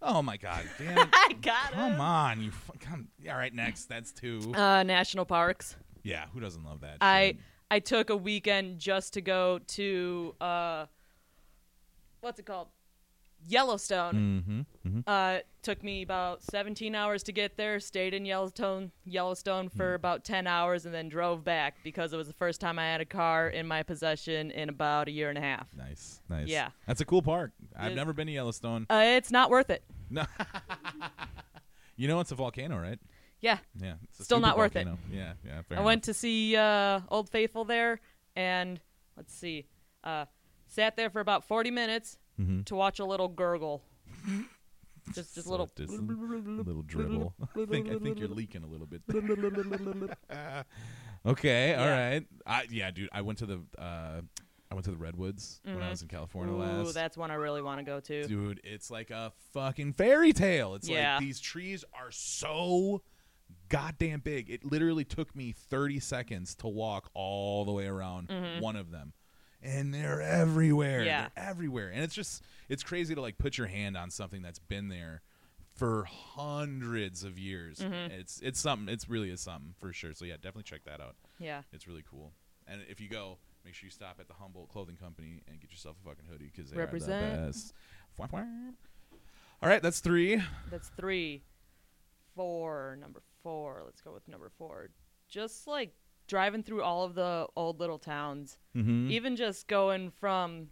[0.02, 0.62] oh my God!
[0.78, 1.08] Damn it!
[1.12, 2.00] I got Come it.
[2.00, 3.08] on, you fu- come.
[3.28, 3.88] All right, next.
[3.88, 4.52] That's two.
[4.54, 5.76] Uh, national parks.
[6.02, 6.96] Yeah, who doesn't love that?
[7.00, 7.36] I shit?
[7.70, 10.86] I took a weekend just to go to uh,
[12.20, 12.68] what's it called?
[13.48, 14.66] Yellowstone.
[14.84, 15.04] Mhm, mhm.
[15.06, 17.80] Uh, took me about 17 hours to get there.
[17.80, 22.26] Stayed in Yellowstone, Yellowstone for about 10 hours, and then drove back because it was
[22.28, 25.38] the first time I had a car in my possession in about a year and
[25.38, 25.68] a half.
[25.76, 26.48] Nice, nice.
[26.48, 26.70] Yeah.
[26.86, 27.52] that's a cool park.
[27.76, 28.86] I've It- never been to Yellowstone.
[28.90, 29.82] Uh, it's not worth it.
[30.12, 30.24] No,
[31.96, 32.98] you know it's a volcano, right?
[33.40, 34.86] Yeah, Yeah, it's Still not worth it.
[35.10, 35.62] Yeah, yeah.
[35.62, 38.00] Fair I went to see uh, Old Faithful there,
[38.36, 38.80] and
[39.16, 39.66] let's see,
[40.04, 40.24] uh,
[40.70, 42.64] sat there for about 40 minutes Mhm.
[42.66, 43.82] to watch a little gurgle.
[45.14, 45.70] just just a So little.
[45.76, 47.34] just little dribble.
[47.56, 49.02] I think I think you're leaking a little bit.
[51.26, 52.08] okay, all Yeah.
[52.10, 52.26] right.
[52.46, 53.08] I, yeah, dude.
[53.12, 54.20] I went to the uh,
[54.70, 55.90] I went to the redwoods when I Mhm.
[55.90, 56.94] was in California Ooh, last.
[56.94, 58.24] that's one I really want to go to.
[58.28, 60.76] Dude, it's like a fucking fairy tale.
[60.76, 61.14] It's Yeah.
[61.14, 63.02] like these trees are so
[63.68, 64.48] goddamn big.
[64.48, 68.30] It literally took me 30 seconds to walk all the way around
[68.60, 69.12] one of them.
[69.62, 71.04] And they're everywhere.
[71.04, 71.28] Yeah.
[71.34, 71.90] They're everywhere.
[71.92, 75.22] And it's just it's crazy to like put your hand on something that's been there
[75.74, 77.78] for hundreds of years.
[77.78, 78.12] Mm-hmm.
[78.12, 80.14] It's it's something it's really is something for sure.
[80.14, 81.16] So yeah, definitely check that out.
[81.38, 81.62] Yeah.
[81.72, 82.32] It's really cool.
[82.66, 85.70] And if you go, make sure you stop at the Humboldt Clothing Company and get
[85.70, 87.24] yourself a fucking hoodie because they Represent.
[87.24, 87.72] are the best.
[89.62, 90.42] All right, that's three.
[90.70, 91.42] That's three.
[92.34, 92.96] Four.
[93.00, 93.82] Number four.
[93.84, 94.90] Let's go with number four.
[95.28, 95.92] Just like
[96.30, 98.56] driving through all of the old little towns.
[98.76, 99.10] Mm-hmm.
[99.10, 100.68] Even just going from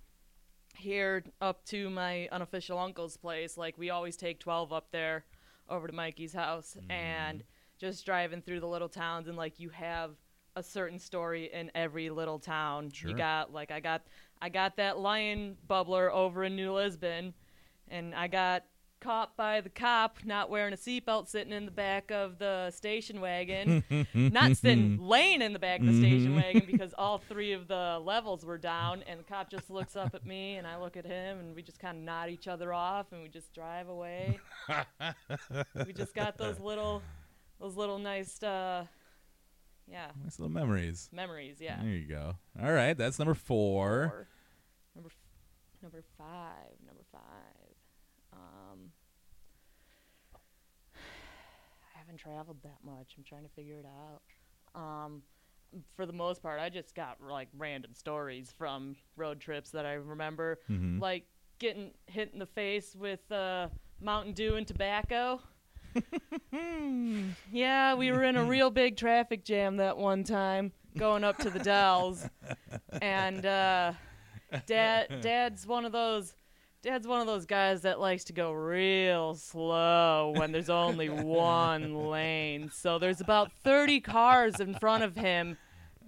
[0.76, 3.58] here up to my unofficial uncle's place.
[3.58, 5.24] Like we always take 12 up there
[5.68, 6.90] over to Mikey's house Mm-hmm.
[6.92, 7.44] and
[7.76, 10.12] just driving through the little towns and like you have
[10.56, 12.90] a certain story in every little town.
[12.90, 13.10] Sure.
[13.10, 14.02] You got like I got
[14.40, 17.34] I got that lion bubbler over in New Lisbon
[17.88, 18.64] and I got
[19.00, 23.20] caught by the cop not wearing a seatbelt sitting in the back of the station
[23.20, 23.84] wagon.
[24.14, 28.00] not sitting, laying in the back of the station wagon because all three of the
[28.04, 29.02] levels were down.
[29.08, 31.62] And the cop just looks up at me and I look at him and we
[31.62, 34.38] just kind of nod each other off and we just drive away.
[35.86, 37.02] we just got those little,
[37.60, 38.84] those little nice, uh,
[39.90, 41.08] yeah, Nice little memories.
[41.12, 41.56] memories.
[41.60, 41.80] Yeah.
[41.80, 42.34] There you go.
[42.62, 44.08] All right, that's number four.
[44.10, 44.28] Four.
[44.94, 46.76] Number, f- number five.
[46.86, 47.20] Number five.
[48.34, 48.90] Um,
[50.94, 53.14] I haven't traveled that much.
[53.18, 54.80] I'm trying to figure it out.
[54.80, 55.22] Um,
[55.94, 59.94] for the most part, I just got like random stories from road trips that I
[59.94, 61.00] remember, Mhm.
[61.00, 61.26] like
[61.58, 63.68] getting hit in the face with uh,
[64.00, 65.42] Mountain Dew and tobacco.
[67.52, 71.50] yeah, we were in a real big traffic jam that one time going up to
[71.50, 72.26] the Dells,
[73.02, 73.92] and uh,
[74.66, 76.34] dad dad's one of those
[76.82, 81.94] dad's one of those guys that likes to go real slow when there's only one
[82.08, 82.70] lane.
[82.72, 85.56] So there's about 30 cars in front of him,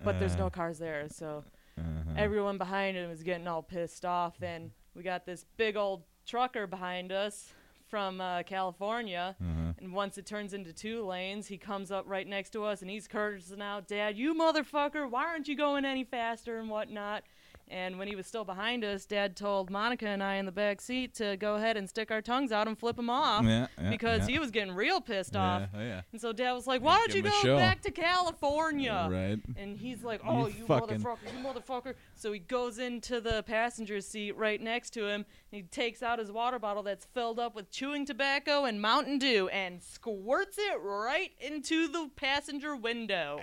[0.04, 1.09] but there's no cars there.
[1.11, 1.44] So
[1.78, 2.12] Uh-huh.
[2.16, 6.66] everyone behind him was getting all pissed off and we got this big old trucker
[6.66, 7.52] behind us
[7.88, 9.72] from uh, California Uh-huh.
[9.78, 12.90] and once it turns into two lanes he comes up right next to us and
[12.90, 17.22] he's cursing out dad you motherfucker why aren't you going any faster and whatnot
[17.70, 20.80] and when he was still behind us dad told monica and i in the back
[20.80, 23.90] seat to go ahead and stick our tongues out and flip him off Yeah, yeah,
[23.90, 24.35] because yeah.
[24.35, 26.00] he was getting real pissed Yeah, off oh, yeah.
[26.12, 29.38] and so dad was like why don't you go back to california Right.
[29.56, 34.00] and he's like, "Oh, you, fucking- motherfucker, you motherfucker!" So he goes into the passenger
[34.00, 35.24] seat right next to him.
[35.52, 39.18] And he takes out his water bottle that's filled up with chewing tobacco and Mountain
[39.18, 43.40] Dew and squirts it right into the passenger window.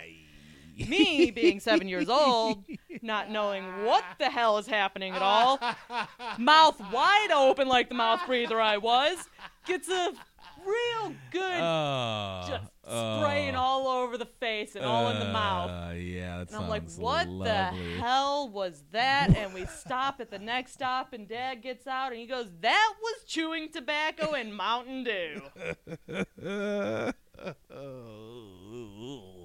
[0.87, 2.63] Me, being seven years old,
[3.01, 5.59] not knowing what the hell is happening at all,
[6.37, 9.17] mouth wide open like the mouth breather I was,
[9.65, 10.11] gets a
[10.65, 13.59] real good Oh, just spraying oh.
[13.59, 15.71] all over the face and all in the mouth.
[15.71, 17.47] Uh, yeah, that And I'm like, what lovely.
[17.47, 17.63] the
[17.99, 19.35] hell was that?
[19.35, 22.93] And we stop at the next stop, and Dad gets out and he goes, that
[23.01, 25.41] was chewing tobacco and Mountain Dew.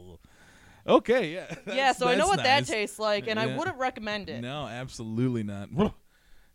[0.87, 1.55] okay, yeah.
[1.75, 4.41] yeah, so I know what that tastes like, and I wouldn't recommend it.
[4.41, 5.69] No, absolutely not.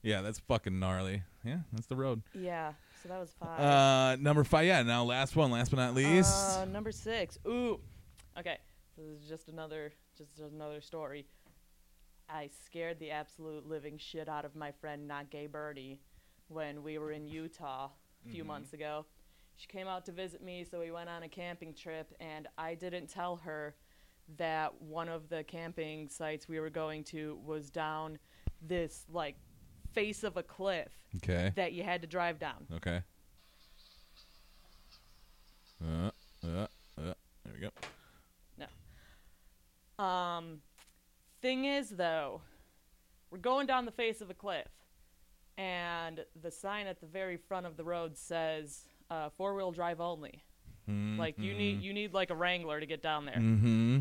[0.04, 1.24] Yeah, that's fucking gnarly.
[1.44, 2.22] Yeah, that's the road.
[2.34, 3.60] Yeah, so that was five.
[3.60, 4.66] Uh, number five.
[4.66, 6.32] Yeah, now last one, last but not least.
[6.58, 7.38] Uh, number six.
[7.46, 7.80] Ooh.
[8.40, 8.58] Okay.
[8.96, 11.26] So this is just another just another story.
[12.30, 16.00] I scared the absolute living shit out of my friend not gay Birdie
[16.48, 17.90] when we were in Utah
[18.26, 19.06] a few months ago.
[19.56, 22.76] She came out to visit me, so we went on a camping trip and I
[22.76, 23.76] didn't tell her
[24.38, 28.20] that one of the camping sites we were going to was down
[28.62, 29.36] this like
[29.94, 31.52] face of a cliff okay.
[31.56, 32.68] that you had to drive down.
[32.76, 33.02] Okay.
[35.82, 36.10] Uh,
[36.44, 37.70] uh, uh, there we go.
[38.58, 40.04] No.
[40.04, 40.60] Um,
[41.42, 42.42] thing is, though,
[43.30, 44.68] we're going down the face of a cliff,
[45.58, 50.02] and the sign at the very front of the road says uh, four wheel drive
[50.02, 50.44] only.
[51.20, 53.36] Like you need you need like a Wrangler to get down there.
[53.36, 54.00] Mm-hmm.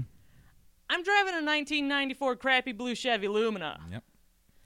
[0.89, 4.05] I'm driving a 1994 crappy blue Chevy Lumina Yep.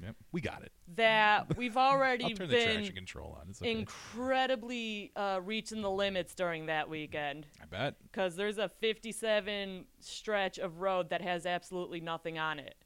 [0.03, 0.17] Yep.
[0.33, 0.73] We got it.
[0.97, 3.49] that we've already I'll turn the been traction control on.
[3.51, 3.71] It's okay.
[3.71, 7.47] incredibly uh, reaching the limits during that weekend.
[7.63, 7.97] I bet.
[8.11, 12.77] because there's a 57 stretch of road that has absolutely nothing on it.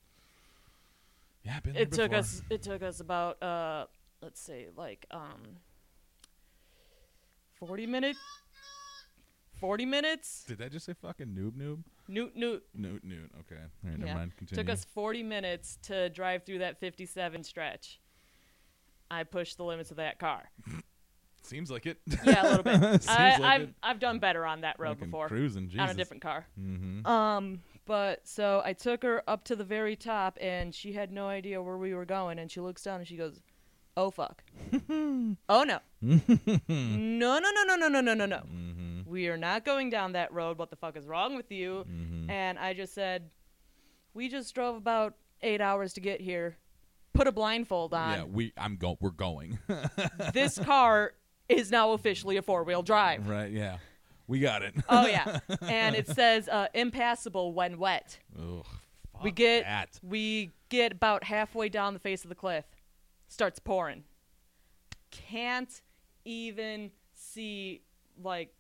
[1.45, 2.19] Yeah, been there It took before.
[2.19, 3.87] us it took us about uh
[4.23, 5.59] let's say like um
[7.59, 8.19] 40 minutes
[9.61, 11.83] 40 minutes Did I just say fucking noob noob?
[12.09, 13.31] Newt newt Noot noot.
[13.41, 13.61] Okay.
[13.61, 14.15] All right, never Yeah.
[14.15, 14.37] mind.
[14.37, 14.63] Continue.
[14.63, 18.01] took us 40 minutes to drive through that 57 stretch.
[19.11, 20.51] I pushed the limits of that car.
[21.43, 21.99] Seems like it.
[22.25, 22.81] Yeah, a little bit.
[23.03, 23.75] Seems I, like I've it.
[23.83, 25.69] I've done better on that road Fucking before Cruising.
[25.69, 25.81] Jesus.
[25.81, 26.47] on a different car.
[26.59, 27.07] Mm-hmm.
[27.07, 31.27] Um, but so I took her up to the very top, and she had no
[31.29, 32.39] idea where we were going.
[32.39, 33.41] And she looks down and she goes,
[33.95, 34.43] "Oh fuck!
[34.91, 35.79] oh no!
[36.01, 36.21] no
[36.69, 38.37] no no no no no no no no!
[38.39, 38.74] Mm-hmm.
[39.07, 40.59] We are not going down that road.
[40.59, 42.31] What the fuck is wrong with you?" Mm-hmm.
[42.31, 43.31] And I just said,
[44.13, 46.57] "We just drove about eight hours to get here.
[47.13, 48.19] Put a blindfold on.
[48.19, 48.53] Yeah, we.
[48.57, 48.97] I'm go.
[49.01, 49.59] We're going.
[50.33, 51.15] this car
[51.49, 53.51] is now officially a four wheel drive." right.
[53.51, 53.79] Yeah.
[54.27, 54.75] We got it.
[54.89, 58.19] Oh yeah, and it says uh, impassable when wet.
[58.39, 58.65] Ugh,
[59.23, 60.01] we get that.
[60.03, 62.65] we get about halfway down the face of the cliff
[63.29, 64.05] starts pouring
[65.15, 65.83] can't
[66.25, 67.83] even see
[68.23, 68.53] like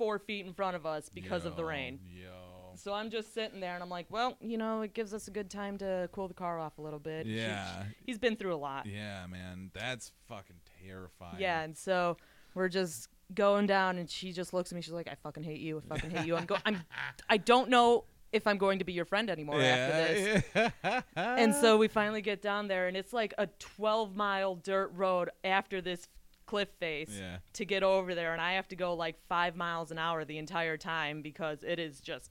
[0.00, 2.30] four feet in front of us because of the rain Yo.
[2.74, 5.30] so i'm just sitting there and i'm like well you know it gives us a
[5.30, 7.84] good time to cool the car off a little bit She- Yeah.
[8.06, 9.70] he's been through a lot Yeah, man.
[9.74, 11.36] That's fucking terrifying.
[11.38, 12.16] yeah and so
[12.54, 15.60] we're just going down and she just looks at me she's like i fucking hate
[15.60, 16.82] you i fucking hate you i'm go i'm
[17.28, 21.00] i don't know if i'm going to be your friend anymore after this Yeah.
[21.16, 25.30] And so we finally get down there, and it's like a 12 mile dirt road
[25.44, 26.08] after this
[26.50, 27.38] cliff face Yeah.
[27.54, 28.32] to get over there.
[28.32, 31.78] And I have to go like five miles an hour the entire time because it
[31.78, 32.30] is just,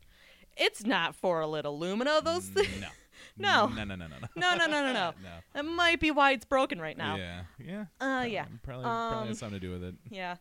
[0.58, 2.21] it's not for a little Lumina.
[2.21, 2.88] Those things, no.
[3.38, 3.67] No.
[3.67, 4.27] No, no, no, no, no.
[4.36, 5.13] No, no, no, no, no.
[5.23, 5.29] no.
[5.53, 7.15] That might be why it's broken right now.
[7.15, 7.43] Yeah.
[7.60, 7.86] Yeah.
[8.01, 8.45] Uh, yeah.
[8.63, 9.95] Probably, probably Um, has something to do with it.
[10.10, 10.36] Yeah.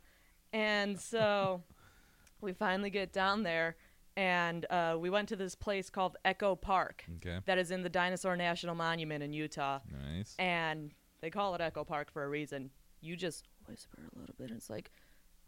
[0.52, 1.62] And so
[2.40, 3.76] we finally get down there
[4.16, 7.38] and uh, we went to this place called Echo Park Okay.
[7.46, 9.78] that is in the Dinosaur National Monument in Utah.
[10.16, 10.34] Nice.
[10.40, 12.70] And they call it Echo Park for a reason.
[13.00, 14.48] You just whisper a little bit.
[14.50, 14.90] And it's like,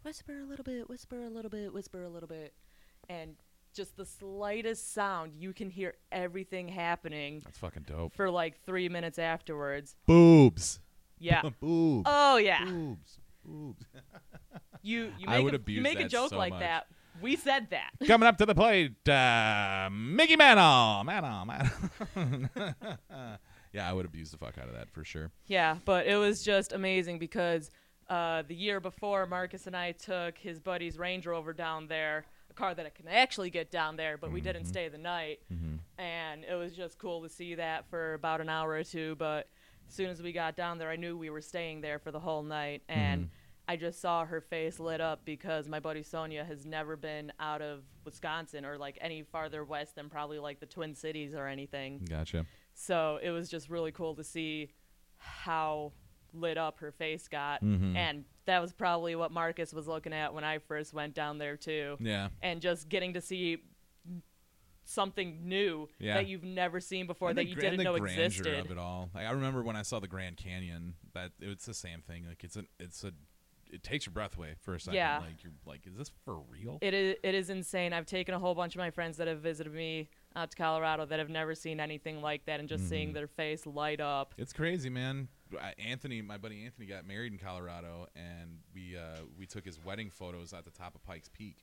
[0.03, 2.53] whisper a little bit, whisper a little bit, whisper a little bit.
[3.09, 3.35] And
[3.73, 8.13] just the slightest sound, you can hear everything happening That's fucking dope.
[8.13, 9.95] for like three minutes afterwards.
[10.05, 10.79] Boobs.
[11.19, 11.41] Yeah.
[11.61, 12.09] Boobs.
[12.09, 12.65] Oh, yeah.
[12.65, 13.19] Boobs.
[13.45, 13.85] Boobs.
[14.83, 16.61] You, you I make, would a, abuse you make a that joke so like much.
[16.61, 16.87] that.
[17.21, 17.91] We said that.
[18.07, 21.03] Coming up to the plate, uh, Mickey Mantle.
[21.03, 21.45] Mantle.
[21.45, 22.75] Mantle.
[23.73, 25.29] yeah, I would abuse the fuck out of that for sure.
[25.45, 27.69] Yeah, but it was just amazing because
[28.11, 32.53] uh, the year before, Marcus and I took his buddy's Range Rover down there, a
[32.53, 34.69] car that I can actually get down there, but we didn't mm-hmm.
[34.69, 35.39] stay the night.
[35.51, 35.75] Mm-hmm.
[35.97, 39.15] And it was just cool to see that for about an hour or two.
[39.15, 39.47] But
[39.87, 42.19] as soon as we got down there, I knew we were staying there for the
[42.19, 42.81] whole night.
[42.89, 43.33] And mm-hmm.
[43.69, 47.61] I just saw her face lit up because my buddy Sonia has never been out
[47.61, 52.05] of Wisconsin or like any farther west than probably like the Twin Cities or anything.
[52.09, 52.45] Gotcha.
[52.73, 54.71] So it was just really cool to see
[55.17, 55.93] how
[56.33, 57.61] lit up her face got.
[57.63, 57.95] Mhm.
[57.95, 61.57] And that was probably what Marcus was looking at when I first went down there,
[61.57, 61.97] too.
[61.99, 62.29] Yeah.
[62.41, 63.63] And just getting to see
[64.83, 66.15] something new Yeah.
[66.15, 68.47] that you've never seen before And that you gra- didn't know existed.
[68.65, 69.09] of it all.
[69.13, 70.95] Like, I remember when I saw the Grand Canyon.
[71.13, 72.25] That it's the same thing.
[72.27, 73.11] Like it's an it's a,
[73.71, 74.95] it takes your breath away for a second.
[74.95, 75.19] Yeah.
[75.19, 76.79] Like you're like, is this for real?
[76.81, 77.93] It is, it is insane.
[77.93, 81.05] I've taken a whole bunch of my friends that have visited me out to Colorado
[81.05, 82.89] that have never seen anything like that, and just Mm-hmm.
[82.89, 84.33] seeing their face light up.
[84.37, 85.27] It's crazy, man.
[85.77, 90.09] Anthony, my buddy Anthony, got married in Colorado, and we uh, we took his wedding
[90.09, 91.57] photos at the top of Pikes Peak.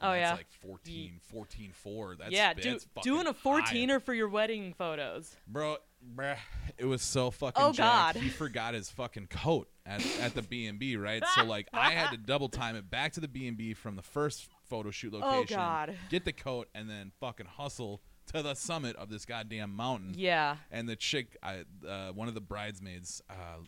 [0.00, 0.34] And Oh, that's yeah.
[0.34, 2.16] like 14, 14 4.
[2.18, 3.34] That's yeah, do, that's doing a.
[3.34, 5.36] 14er for your wedding photos.
[5.46, 5.76] Bro,
[6.14, 6.36] bruh,
[6.76, 7.62] it was so fucking.
[7.62, 8.14] Oh, jacked.
[8.14, 8.22] God.
[8.22, 11.22] He forgot his fucking coat at, at the B and B, right?
[11.36, 13.94] So like, I had to double time it back to the B and B from
[13.96, 15.54] the first photo shoot location.
[15.54, 15.94] Oh, God.
[16.10, 20.14] Get the coat and then fucking hustle to the summit of this goddamn mountain.
[20.16, 20.56] Yeah.
[20.70, 23.58] And the chick, I, uh, one of the bridesmaids, uh,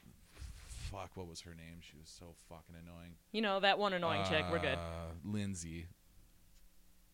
[0.95, 1.81] fuck, what was her name?
[1.81, 3.14] She was so fucking annoying.
[3.33, 4.45] You know, that one annoying chick.
[4.51, 4.79] We're good.
[4.79, 5.87] Uh, Lindsay.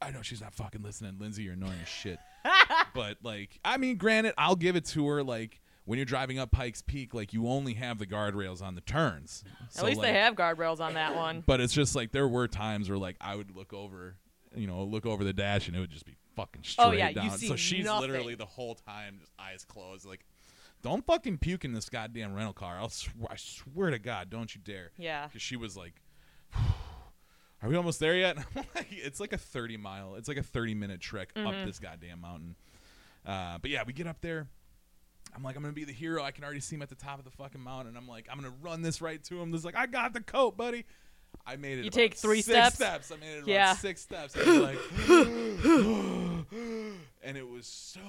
[0.02, 1.16] I know she's not fucking listening.
[1.18, 2.18] Lindsay, you're annoying as shit.
[2.94, 5.22] but like, I mean, granted, I'll give it to her.
[5.22, 8.80] Like when you're driving up Pikes Peak, like you only have the guardrails on the
[8.80, 9.44] turns.
[9.76, 11.42] At least they have guardrails on that one.
[11.46, 14.16] But it's just like there were times where like I would look over,
[14.54, 17.08] you know, look over the dash and it would just be fucking straight Oh, yeah,
[17.08, 17.30] you down.
[17.30, 18.10] see so she's nothing.
[18.10, 20.24] literally the whole time just eyes closed, like.
[20.82, 22.78] Don't fucking puke in this goddamn rental car.
[22.78, 24.92] I'll sw- I swear to God, don't you dare.
[24.96, 25.26] Yeah.
[25.26, 25.92] Because she was like,
[27.62, 28.38] "Are we almost there yet?"
[28.74, 30.14] Like, it's like a 30 mile.
[30.14, 31.46] It's like a 30 minute trek Mm-hmm.
[31.46, 32.56] up this goddamn mountain.
[33.26, 34.48] Uh, but yeah, we get up there.
[35.36, 36.22] I'm like, I'm gonna be the hero.
[36.24, 37.94] I can already see him at the top of the fucking mountain.
[37.96, 39.50] I'm like, I'm gonna run this right to him.
[39.50, 40.86] This like, I got the coat, buddy.
[41.46, 41.84] I made it.
[41.84, 43.10] You take three six steps?
[43.10, 43.74] I made it Yeah.
[43.74, 44.36] six steps.
[44.36, 44.78] I was like,
[47.22, 48.00] and it was so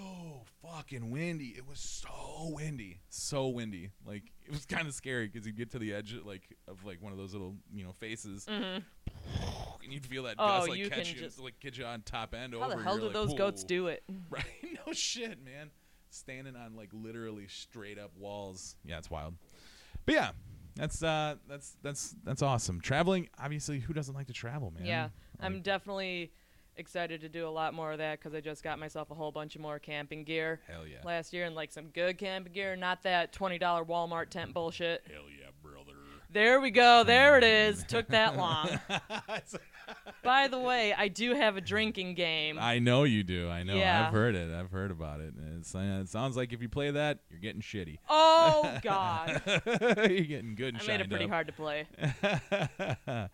[0.62, 1.54] fucking windy.
[1.58, 3.90] It was so windy, so windy.
[4.06, 7.02] Like it was kind of scary because you get to the edge, like of like
[7.02, 8.84] one of those little you know faces, and
[9.90, 10.50] you'd feel that Mm-hmm.
[10.50, 12.76] Oh, gust like you catch you, just- like get you on top end How over.
[12.78, 14.04] the hell do like, those goats do it?
[14.30, 14.46] Right?
[14.86, 15.70] No shit, man.
[16.10, 18.76] Standing on like literally straight up walls.
[18.86, 19.36] Yeah, it's wild.
[20.06, 20.32] But yeah,
[20.76, 22.82] that's uh that's that's that's awesome.
[22.82, 24.86] Traveling, obviously, who doesn't like to travel, man?
[24.86, 26.32] Yeah, I'm Like, definitely
[26.78, 29.32] excited to do a lot more of that because I just got myself a whole
[29.32, 31.00] bunch of more camping gear hell yeah.
[31.04, 35.04] last year and like some good camping gear, not that twenty dollar Walmart tent bullshit.
[35.08, 35.98] Hell yeah, brother.
[36.34, 37.04] There we go.
[37.04, 37.84] There it is.
[37.84, 38.80] Took that long.
[40.24, 42.58] By the way, I do have a drinking game.
[42.60, 43.50] I know you do.
[43.50, 43.76] I know.
[43.76, 44.06] Yeah.
[44.08, 44.52] I've heard it.
[44.54, 45.34] I've heard about it.
[45.58, 47.98] It's, uh, it sounds like if you play that, you're getting shitty.
[48.10, 49.42] Oh God,
[49.76, 51.32] you're getting good and I made it pretty up.
[51.32, 51.88] hard to play.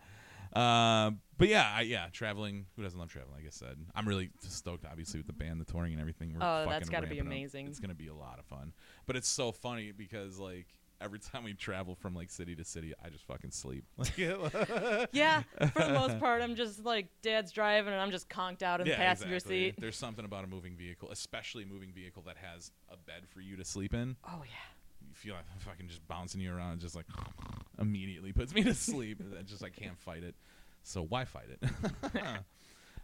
[0.54, 2.66] uh, but yeah, I, yeah, traveling.
[2.76, 3.36] Who doesn't love traveling?
[3.36, 4.84] Like I said, I'm really stoked.
[4.90, 6.34] Obviously, with the band, the touring, and everything.
[6.38, 7.26] We're Oh, that's gotta be ramping up.
[7.26, 7.66] amazing.
[7.68, 8.72] It's gonna be a lot of fun.
[9.06, 10.66] But it's so funny because like
[11.00, 13.84] every time we travel from like city to city, I just fucking sleep.
[15.12, 18.80] Yeah, for the most part, I'm just like dad's driving and I'm just conked out
[18.80, 19.70] in the passenger exactly.
[19.70, 19.74] seat.
[19.78, 23.40] There's something about a moving vehicle, especially a moving vehicle that has a bed for
[23.40, 24.16] you to sleep in.
[24.26, 25.06] Oh yeah.
[25.06, 27.06] You feel like fucking just bouncing you around, just like
[27.80, 29.20] immediately puts me to sleep.
[29.38, 30.34] I just I can't fight it.
[30.82, 31.70] So why fight it?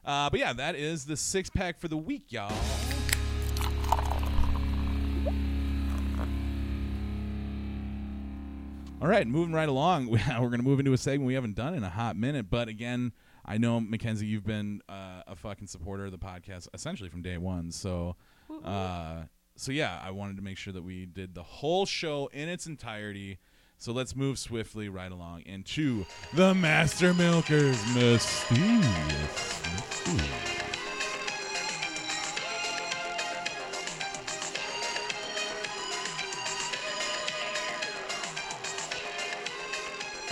[0.04, 2.52] uh, but yeah, that is the six pack for the week, y'all.
[9.04, 10.06] All right, moving right along.
[10.08, 12.48] We're going to move into a segment we haven't done in a hot minute.
[12.48, 13.12] But again,
[13.44, 17.36] I know, Mackenzie, you've been uh, a fucking supporter of the podcast essentially from day
[17.36, 17.70] one.
[17.70, 18.16] So
[18.64, 19.24] uh,
[19.56, 22.64] so yeah, I wanted to make sure that we did the whole show in its
[22.66, 23.40] entirety.
[23.76, 29.62] So let's move swiftly right along into the Master Milkers Mysterious.
[29.70, 30.53] Mysterious.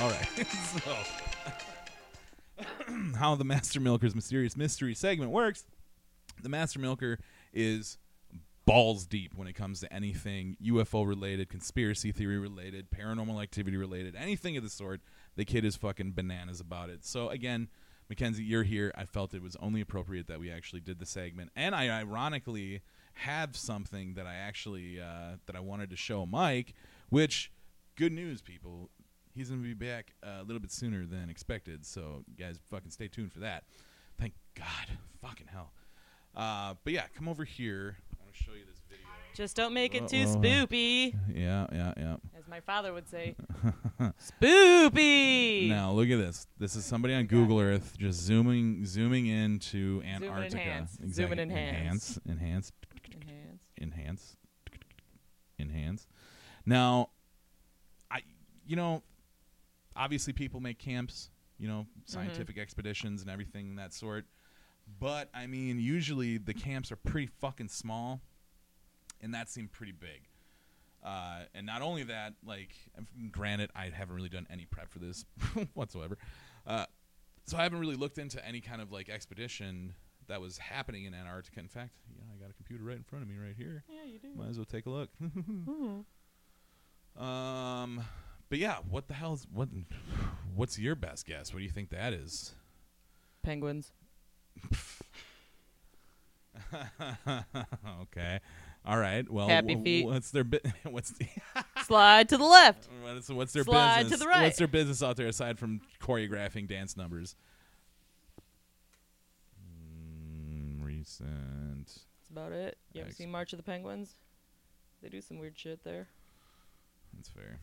[0.02, 0.46] All right.
[0.46, 0.96] so,
[3.16, 5.64] how the Master Milker's Mysterious Mystery segment works
[6.42, 7.18] the Master Milker
[7.52, 7.98] is
[8.64, 14.14] balls deep when it comes to anything UFO related, conspiracy theory related, paranormal activity related,
[14.16, 15.00] anything of the sort.
[15.36, 17.04] The kid is fucking bananas about it.
[17.04, 17.68] So, again,
[18.08, 18.92] Mackenzie, you're here.
[18.96, 21.50] I felt it was only appropriate that we actually did the segment.
[21.56, 22.82] And I ironically
[23.14, 26.74] have something that I actually uh, that I wanted to show Mike,
[27.08, 27.50] which
[27.96, 28.90] good news, people.
[29.34, 31.84] He's gonna be back a little bit sooner than expected.
[31.86, 33.64] So you guys, fucking stay tuned for that.
[34.18, 35.72] Thank God, fucking hell.
[36.36, 37.96] Uh, but yeah, come over here.
[38.12, 39.06] I want to show you this video.
[39.34, 40.36] Just don't make it too Uh-oh.
[40.36, 42.16] spoopy, Yeah, yeah, yeah.
[42.38, 43.34] as my father would say.
[44.42, 45.68] spoopy.
[45.68, 46.46] Now look at this.
[46.58, 50.56] This is somebody on Google Earth just zooming, zooming into Antarctica.
[50.60, 50.98] enhance.
[51.10, 51.78] Zoom and enhance.
[51.78, 52.72] enhance, enhance,
[53.14, 53.62] Enhance.
[53.80, 54.36] enhance,
[55.58, 56.06] enhance.
[56.66, 57.08] Now,
[58.10, 58.20] I,
[58.66, 59.02] you know,
[59.96, 64.24] obviously people make camps, you know, scientific expeditions and everything that sort.
[64.98, 68.20] But I mean, usually the camps are pretty fucking small,
[69.20, 70.28] and that seemed pretty big.
[71.04, 72.70] Uh, and not only that, like,
[73.32, 75.24] granted, I haven't really done any prep for this
[75.74, 76.16] whatsoever.
[76.66, 76.86] Uh,
[77.44, 79.94] so I haven't really looked into any kind of like expedition
[80.28, 81.58] that was happening in Antarctica.
[81.58, 83.82] In fact, you know, I got a computer right in front of me right here.
[83.88, 84.28] Yeah, you do.
[84.36, 85.10] Might as well take a look.
[85.20, 86.04] Mhm.
[87.20, 88.04] um,
[88.52, 89.70] but yeah, what the hell's what?
[90.54, 91.54] What's your best guess?
[91.54, 92.52] What do you think that is?
[93.42, 93.92] Penguins.
[98.02, 98.40] okay,
[98.84, 99.26] all right.
[99.32, 100.04] Well, Happy feet.
[100.04, 101.26] What's their bi- what's the
[101.86, 102.90] Slide to the left.
[103.02, 104.20] what's, what's their Slide to business?
[104.20, 104.42] the right.
[104.42, 107.36] What's their business out there aside from choreographing dance numbers?
[109.58, 111.86] Mm, recent.
[111.86, 112.76] That's about it.
[112.92, 114.14] You ever Ex- seen March of the Penguins?
[115.02, 116.08] They do some weird shit there.
[117.14, 117.60] That's fair.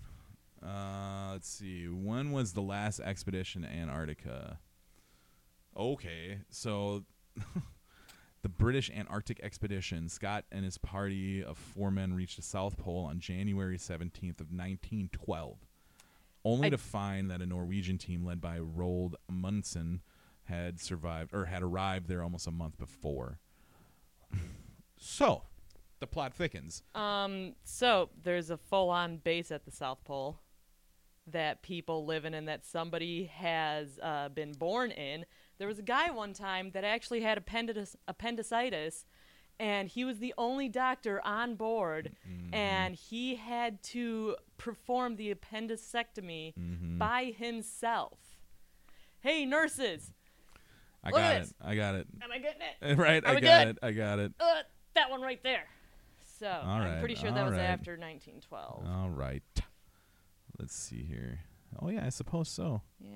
[0.65, 1.85] Uh, let's see.
[1.85, 4.59] When was the last expedition to Antarctica?
[5.77, 7.05] Okay, so
[8.41, 10.09] the British Antarctic expedition.
[10.09, 14.51] Scott and his party of four men reached the South Pole on January seventeenth of
[14.51, 15.57] nineteen twelve,
[16.43, 20.01] only I- to find that a Norwegian team led by Roald Amundsen
[20.45, 23.37] had survived or had arrived there almost a month before.
[24.97, 25.43] so,
[25.99, 26.81] the plot thickens.
[26.95, 30.39] Um, so there's a full-on base at the South Pole
[31.31, 35.25] that people live in and that somebody has uh, been born in.
[35.57, 39.05] There was a guy one time that actually had appendicitis, appendicitis
[39.61, 42.53] and he was the only doctor on board, Mm-hmm.
[42.55, 46.97] and he had to perform the appendicectomy Mm-hmm.
[46.97, 48.19] by himself.
[49.19, 50.13] Hey, nurses,
[51.03, 51.39] I Look got it.
[51.41, 51.53] this.
[51.61, 52.07] I got it.
[52.21, 52.97] am I getting it?
[52.97, 53.67] Right, Are I got good?
[53.75, 53.77] it.
[53.83, 54.31] I got it.
[54.39, 54.61] Uh,
[54.95, 55.65] that one right there.
[56.39, 57.63] So I'm right, pretty sure that all was right.
[57.65, 58.85] after 1912.
[58.87, 59.43] All right.
[60.59, 61.39] Let's see here.
[61.81, 62.81] Oh yeah, I suppose so.
[62.99, 63.09] yeah.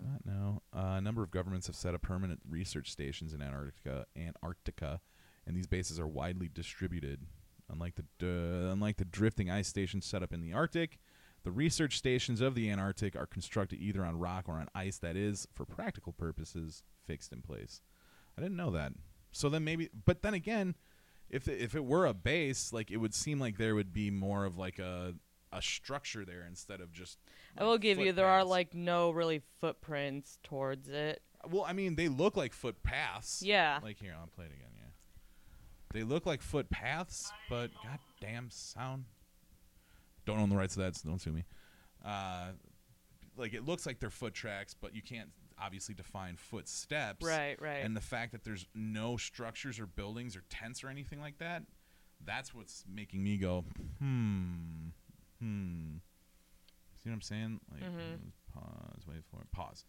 [0.00, 0.62] Not now.
[0.74, 5.00] Uh, a number of governments have set up permanent research stations in Antarctica, Antarctica,
[5.46, 7.20] and these bases are widely distributed.
[7.70, 10.98] Unlike the d- unlike the drifting ice stations set up in the Arctic,
[11.44, 15.16] the research stations of the Antarctic are constructed either on rock or on ice that
[15.16, 17.82] is, for practical purposes, fixed in place.
[18.36, 18.92] I didn't know that.
[19.32, 20.76] So then maybe, but then again,
[21.28, 24.46] if if it were a base, like it would seem like there would be more
[24.46, 25.14] of like a
[25.52, 27.18] a structure there instead of just.
[27.56, 31.22] I will give you there are like no really footprints towards it.
[31.50, 33.42] Well, I mean, they look like footpaths.
[33.42, 33.78] Yeah.
[33.82, 34.70] Like here, I'll play it again.
[34.76, 34.88] Yeah.
[35.92, 39.04] They look like footpaths, but goddamn sound.
[40.26, 41.44] Don't own the rights to that, so don't sue me.
[42.04, 42.48] Uh,
[43.36, 45.30] like it looks like they're foot tracks, but you can't
[45.60, 47.24] obviously define footsteps.
[47.24, 47.84] Right, right.
[47.84, 51.62] And the fact that there's no structures or buildings or tents or anything like that,
[52.24, 53.64] that's what's making me go,
[53.98, 54.88] hmm,
[55.40, 55.96] hmm.
[57.02, 57.60] See what I'm saying?
[57.72, 58.32] Like, Mhm.
[58.52, 59.84] pause, wait for it, pause.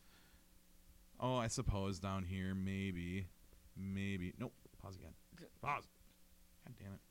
[1.19, 3.27] Oh, I suppose down here, maybe,
[3.75, 4.33] maybe.
[4.37, 5.13] Nope, pause again.
[5.61, 5.87] Pause.
[6.65, 7.01] God damn it.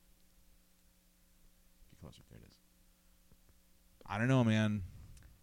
[1.90, 2.22] Get closer.
[2.30, 2.58] There it is.
[4.06, 4.82] I don't know, man.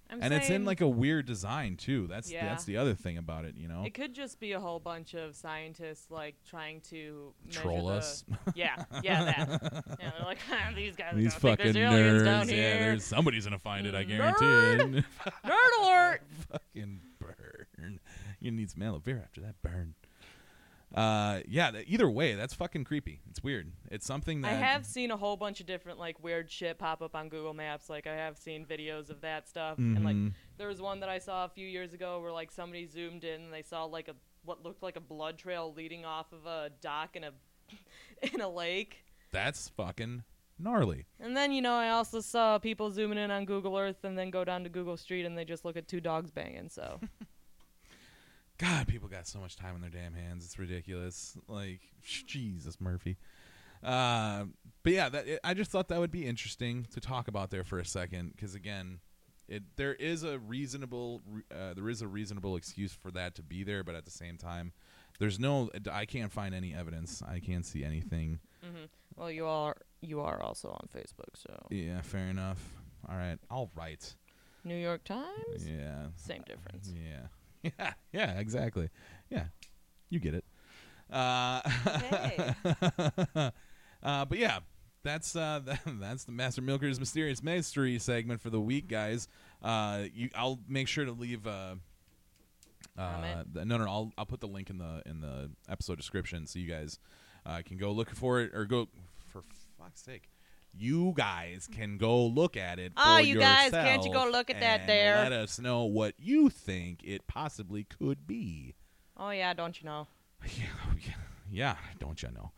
[0.10, 2.06] I'm and it's in like a weird design too.
[2.08, 2.45] That's Yeah.
[2.45, 3.84] that's the other thing about it, you know.
[3.86, 8.24] It could just be a whole bunch of scientists like trying to Troll the- us.
[8.56, 9.47] Yeah, yeah, that.
[9.99, 11.16] yeah, they're like ah, these guys.
[11.16, 12.49] These fucking nerds.
[12.51, 13.95] Yeah, there's somebody's gonna find it.
[13.95, 15.03] I guarantee it.
[15.43, 16.22] Nerd alert!
[16.51, 17.99] fucking burn.
[18.39, 19.95] You need some aloe vera after that burn.
[20.95, 21.71] Uh, yeah.
[21.71, 23.19] th- Either way, that's fucking creepy.
[23.29, 23.71] It's weird.
[23.91, 27.01] It's something that I have seen a whole bunch of different like weird shit pop
[27.01, 27.89] up on Google Maps.
[27.89, 30.33] Like I have seen videos of that stuff, and like Mhm.
[30.57, 33.41] there was one that I saw a few years ago where like somebody zoomed in
[33.41, 36.69] and they saw like a what looked like a blood trail leading off of a
[36.81, 37.31] dock in a
[38.33, 39.03] in a lake.
[39.31, 40.23] That's fucking
[40.57, 41.05] gnarly.
[41.19, 44.29] And then you know I also saw people zooming in on Google Earth and then
[44.29, 46.69] go down to Google Street and they just look at two dogs banging.
[46.69, 46.99] So
[48.58, 50.45] God, people got so much time on their damn hands.
[50.45, 51.38] It's ridiculous.
[51.47, 53.18] Like Jesus, Murphy.
[53.84, 54.45] Uh,
[54.84, 57.64] but yeah, that, it, I just thought that would be interesting to talk about there
[57.64, 58.99] for a second because again,
[59.47, 61.22] it there is a reasonable
[61.53, 64.38] uh, there is a reasonable excuse for that to be there, but at the same
[64.38, 64.72] time,
[65.20, 67.22] there's no I can't find any evidence.
[67.28, 68.39] I can't see anything.
[69.16, 71.36] well you are you are also on Facebook.
[71.36, 72.64] So Yeah, fair enough.
[73.08, 74.16] All right, all right.
[74.64, 76.91] New York Times, Yeah, same difference.
[76.91, 77.28] Yeah.
[77.80, 77.93] Yeah.
[78.11, 78.89] Yeah, exactly.
[79.30, 79.45] Yeah.
[80.09, 80.45] You get it.
[81.11, 81.61] Uh,
[84.03, 84.59] uh but yeah,
[85.03, 89.28] that's uh that, that's the Master Milker's mysterious mystery segment for the week, guys.
[89.61, 91.76] Uh you I'll make sure to leave uh
[92.97, 96.47] uh, the, no, no, I'll I'll put the link in the in the episode description
[96.47, 96.99] so you guys
[97.45, 98.88] uh, can go look for it or go
[99.28, 99.41] for
[99.78, 100.30] fuck's sake.
[100.78, 102.91] You guys can go look at it.
[102.97, 105.15] Oh, you guys, can't you go look at that there?
[105.15, 108.76] Let us know what you think it possibly could be.
[109.17, 110.07] Oh yeah, don't you know?
[110.45, 110.65] Yeah,
[111.01, 111.13] yeah,
[111.49, 112.51] yeah, don't you know?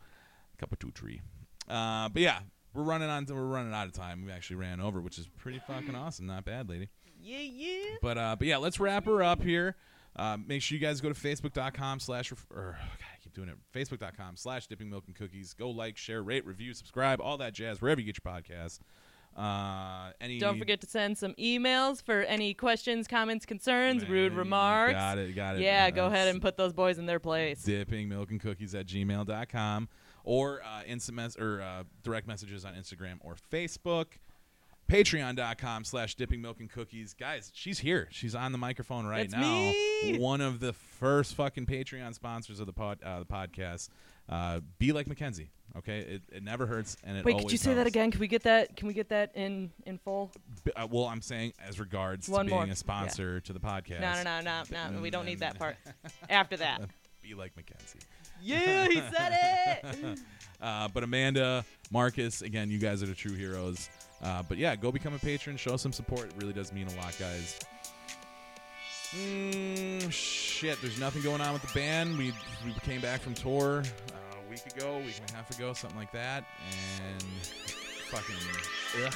[0.58, 1.20] Cup of two tree.
[1.68, 2.40] Uh, but yeah,
[2.74, 3.26] we're running on.
[3.28, 4.24] We're running out of time.
[4.24, 6.26] We actually ran over, which is pretty fucking awesome.
[6.26, 6.88] Not bad, lady.
[7.20, 7.96] Yeah, yeah.
[8.02, 9.76] But uh, but yeah, let's wrap her up here.
[10.16, 12.96] Uh, make sure you guys go to facebook.com slash or oh,
[13.28, 13.56] keep doing it.
[13.74, 15.54] Facebook.com slash dipping milk and cookies.
[15.54, 18.80] Go like, share, rate, review, subscribe, all that jazz wherever you get your podcasts.
[19.36, 24.32] Uh, any Don't forget to send some emails for any questions, comments, concerns, Man, rude
[24.32, 24.94] remarks.
[24.94, 25.62] Got it, got it.
[25.62, 27.62] Yeah, go ahead and put those boys in their place.
[27.62, 29.88] dipping milk and cookies at gmail.com
[30.24, 34.06] or uh, instant mess or uh, direct messages on instagram or facebook
[34.88, 39.34] patreon.com slash dipping milk and cookies guys she's here she's on the microphone right It's
[39.34, 39.72] now
[40.02, 40.18] me.
[40.18, 43.88] one of the first fucking patreon sponsors of the pod uh, the podcast
[44.28, 47.74] uh, be like mackenzie okay it, it never hurts and it Wait, could you say
[47.74, 48.10] that again?
[48.10, 48.74] Can we get that?
[48.76, 50.30] Can we get that in in full?
[50.64, 52.72] B- uh, well i'm saying as regards One to being more.
[52.72, 55.00] a sponsor to the podcast No, no, no, no, no.
[55.02, 55.76] We don't need that part.
[56.30, 56.80] After that.
[57.22, 57.98] be like mackenzie
[58.42, 60.18] Yeah, he said it.
[60.60, 63.88] Uh, but Amanda, Marcus, again, you guys are the true heroes.
[64.22, 65.56] Uh, but yeah, go become a patron.
[65.56, 66.26] Show some support.
[66.28, 67.58] It really does mean a lot, guys.
[69.14, 72.18] Mm, shit, there's nothing going on with the band.
[72.18, 75.72] We we came back from tour uh, a week ago, week and a half ago,
[75.72, 76.44] something like that,
[77.00, 77.22] and
[78.10, 78.34] fucking
[79.04, 79.14] ugh,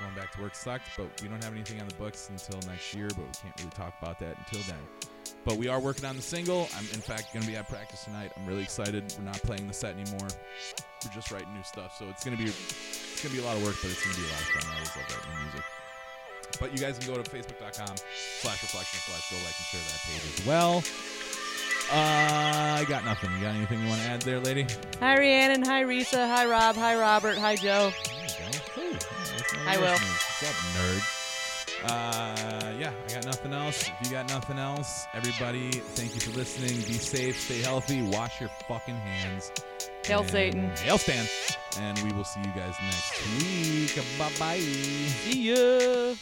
[0.00, 0.88] going back to work sucked.
[0.96, 3.08] But we don't have anything on the books until next year.
[3.08, 5.11] But we can't really talk about that until then.
[5.44, 6.68] But we are working on the single.
[6.76, 8.32] I'm in fact going to be at practice tonight.
[8.36, 9.12] I'm really excited.
[9.18, 10.28] We're not playing the set anymore.
[11.04, 11.96] We're just writing new stuff.
[11.98, 14.04] So it's going to be it's going to be a lot of work, but it's
[14.04, 14.62] going to be a lot of fun.
[14.70, 15.64] I always love writing new music.
[16.60, 17.96] But you guys can go to facebook.com
[18.40, 20.84] slash reflection slash go like and share that page as well.
[21.90, 23.32] Uh, I got nothing.
[23.32, 24.66] You got anything you want to add there, lady?
[25.00, 25.62] Hi, Rhiannon.
[25.64, 26.28] Hi, Risa.
[26.28, 26.76] Hi, Rob.
[26.76, 27.36] Hi, Robert.
[27.36, 27.92] Hi, Joe.
[28.06, 28.58] There you.
[28.74, 29.90] Hey, that's I will.
[29.90, 31.21] What's up, nerd?
[31.84, 33.88] Uh, yeah, I got nothing else.
[33.88, 36.76] If you got nothing else, everybody, thank you for listening.
[36.76, 39.50] Be safe, stay healthy, wash your fucking hands.
[40.04, 40.70] Hail Satan.
[40.76, 41.26] Hail Stan.
[41.78, 44.04] And we will see you guys next week.
[44.18, 44.58] Bye bye.
[44.58, 46.14] See ya.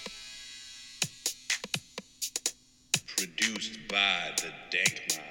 [3.16, 5.29] Produced by the Dank Mob.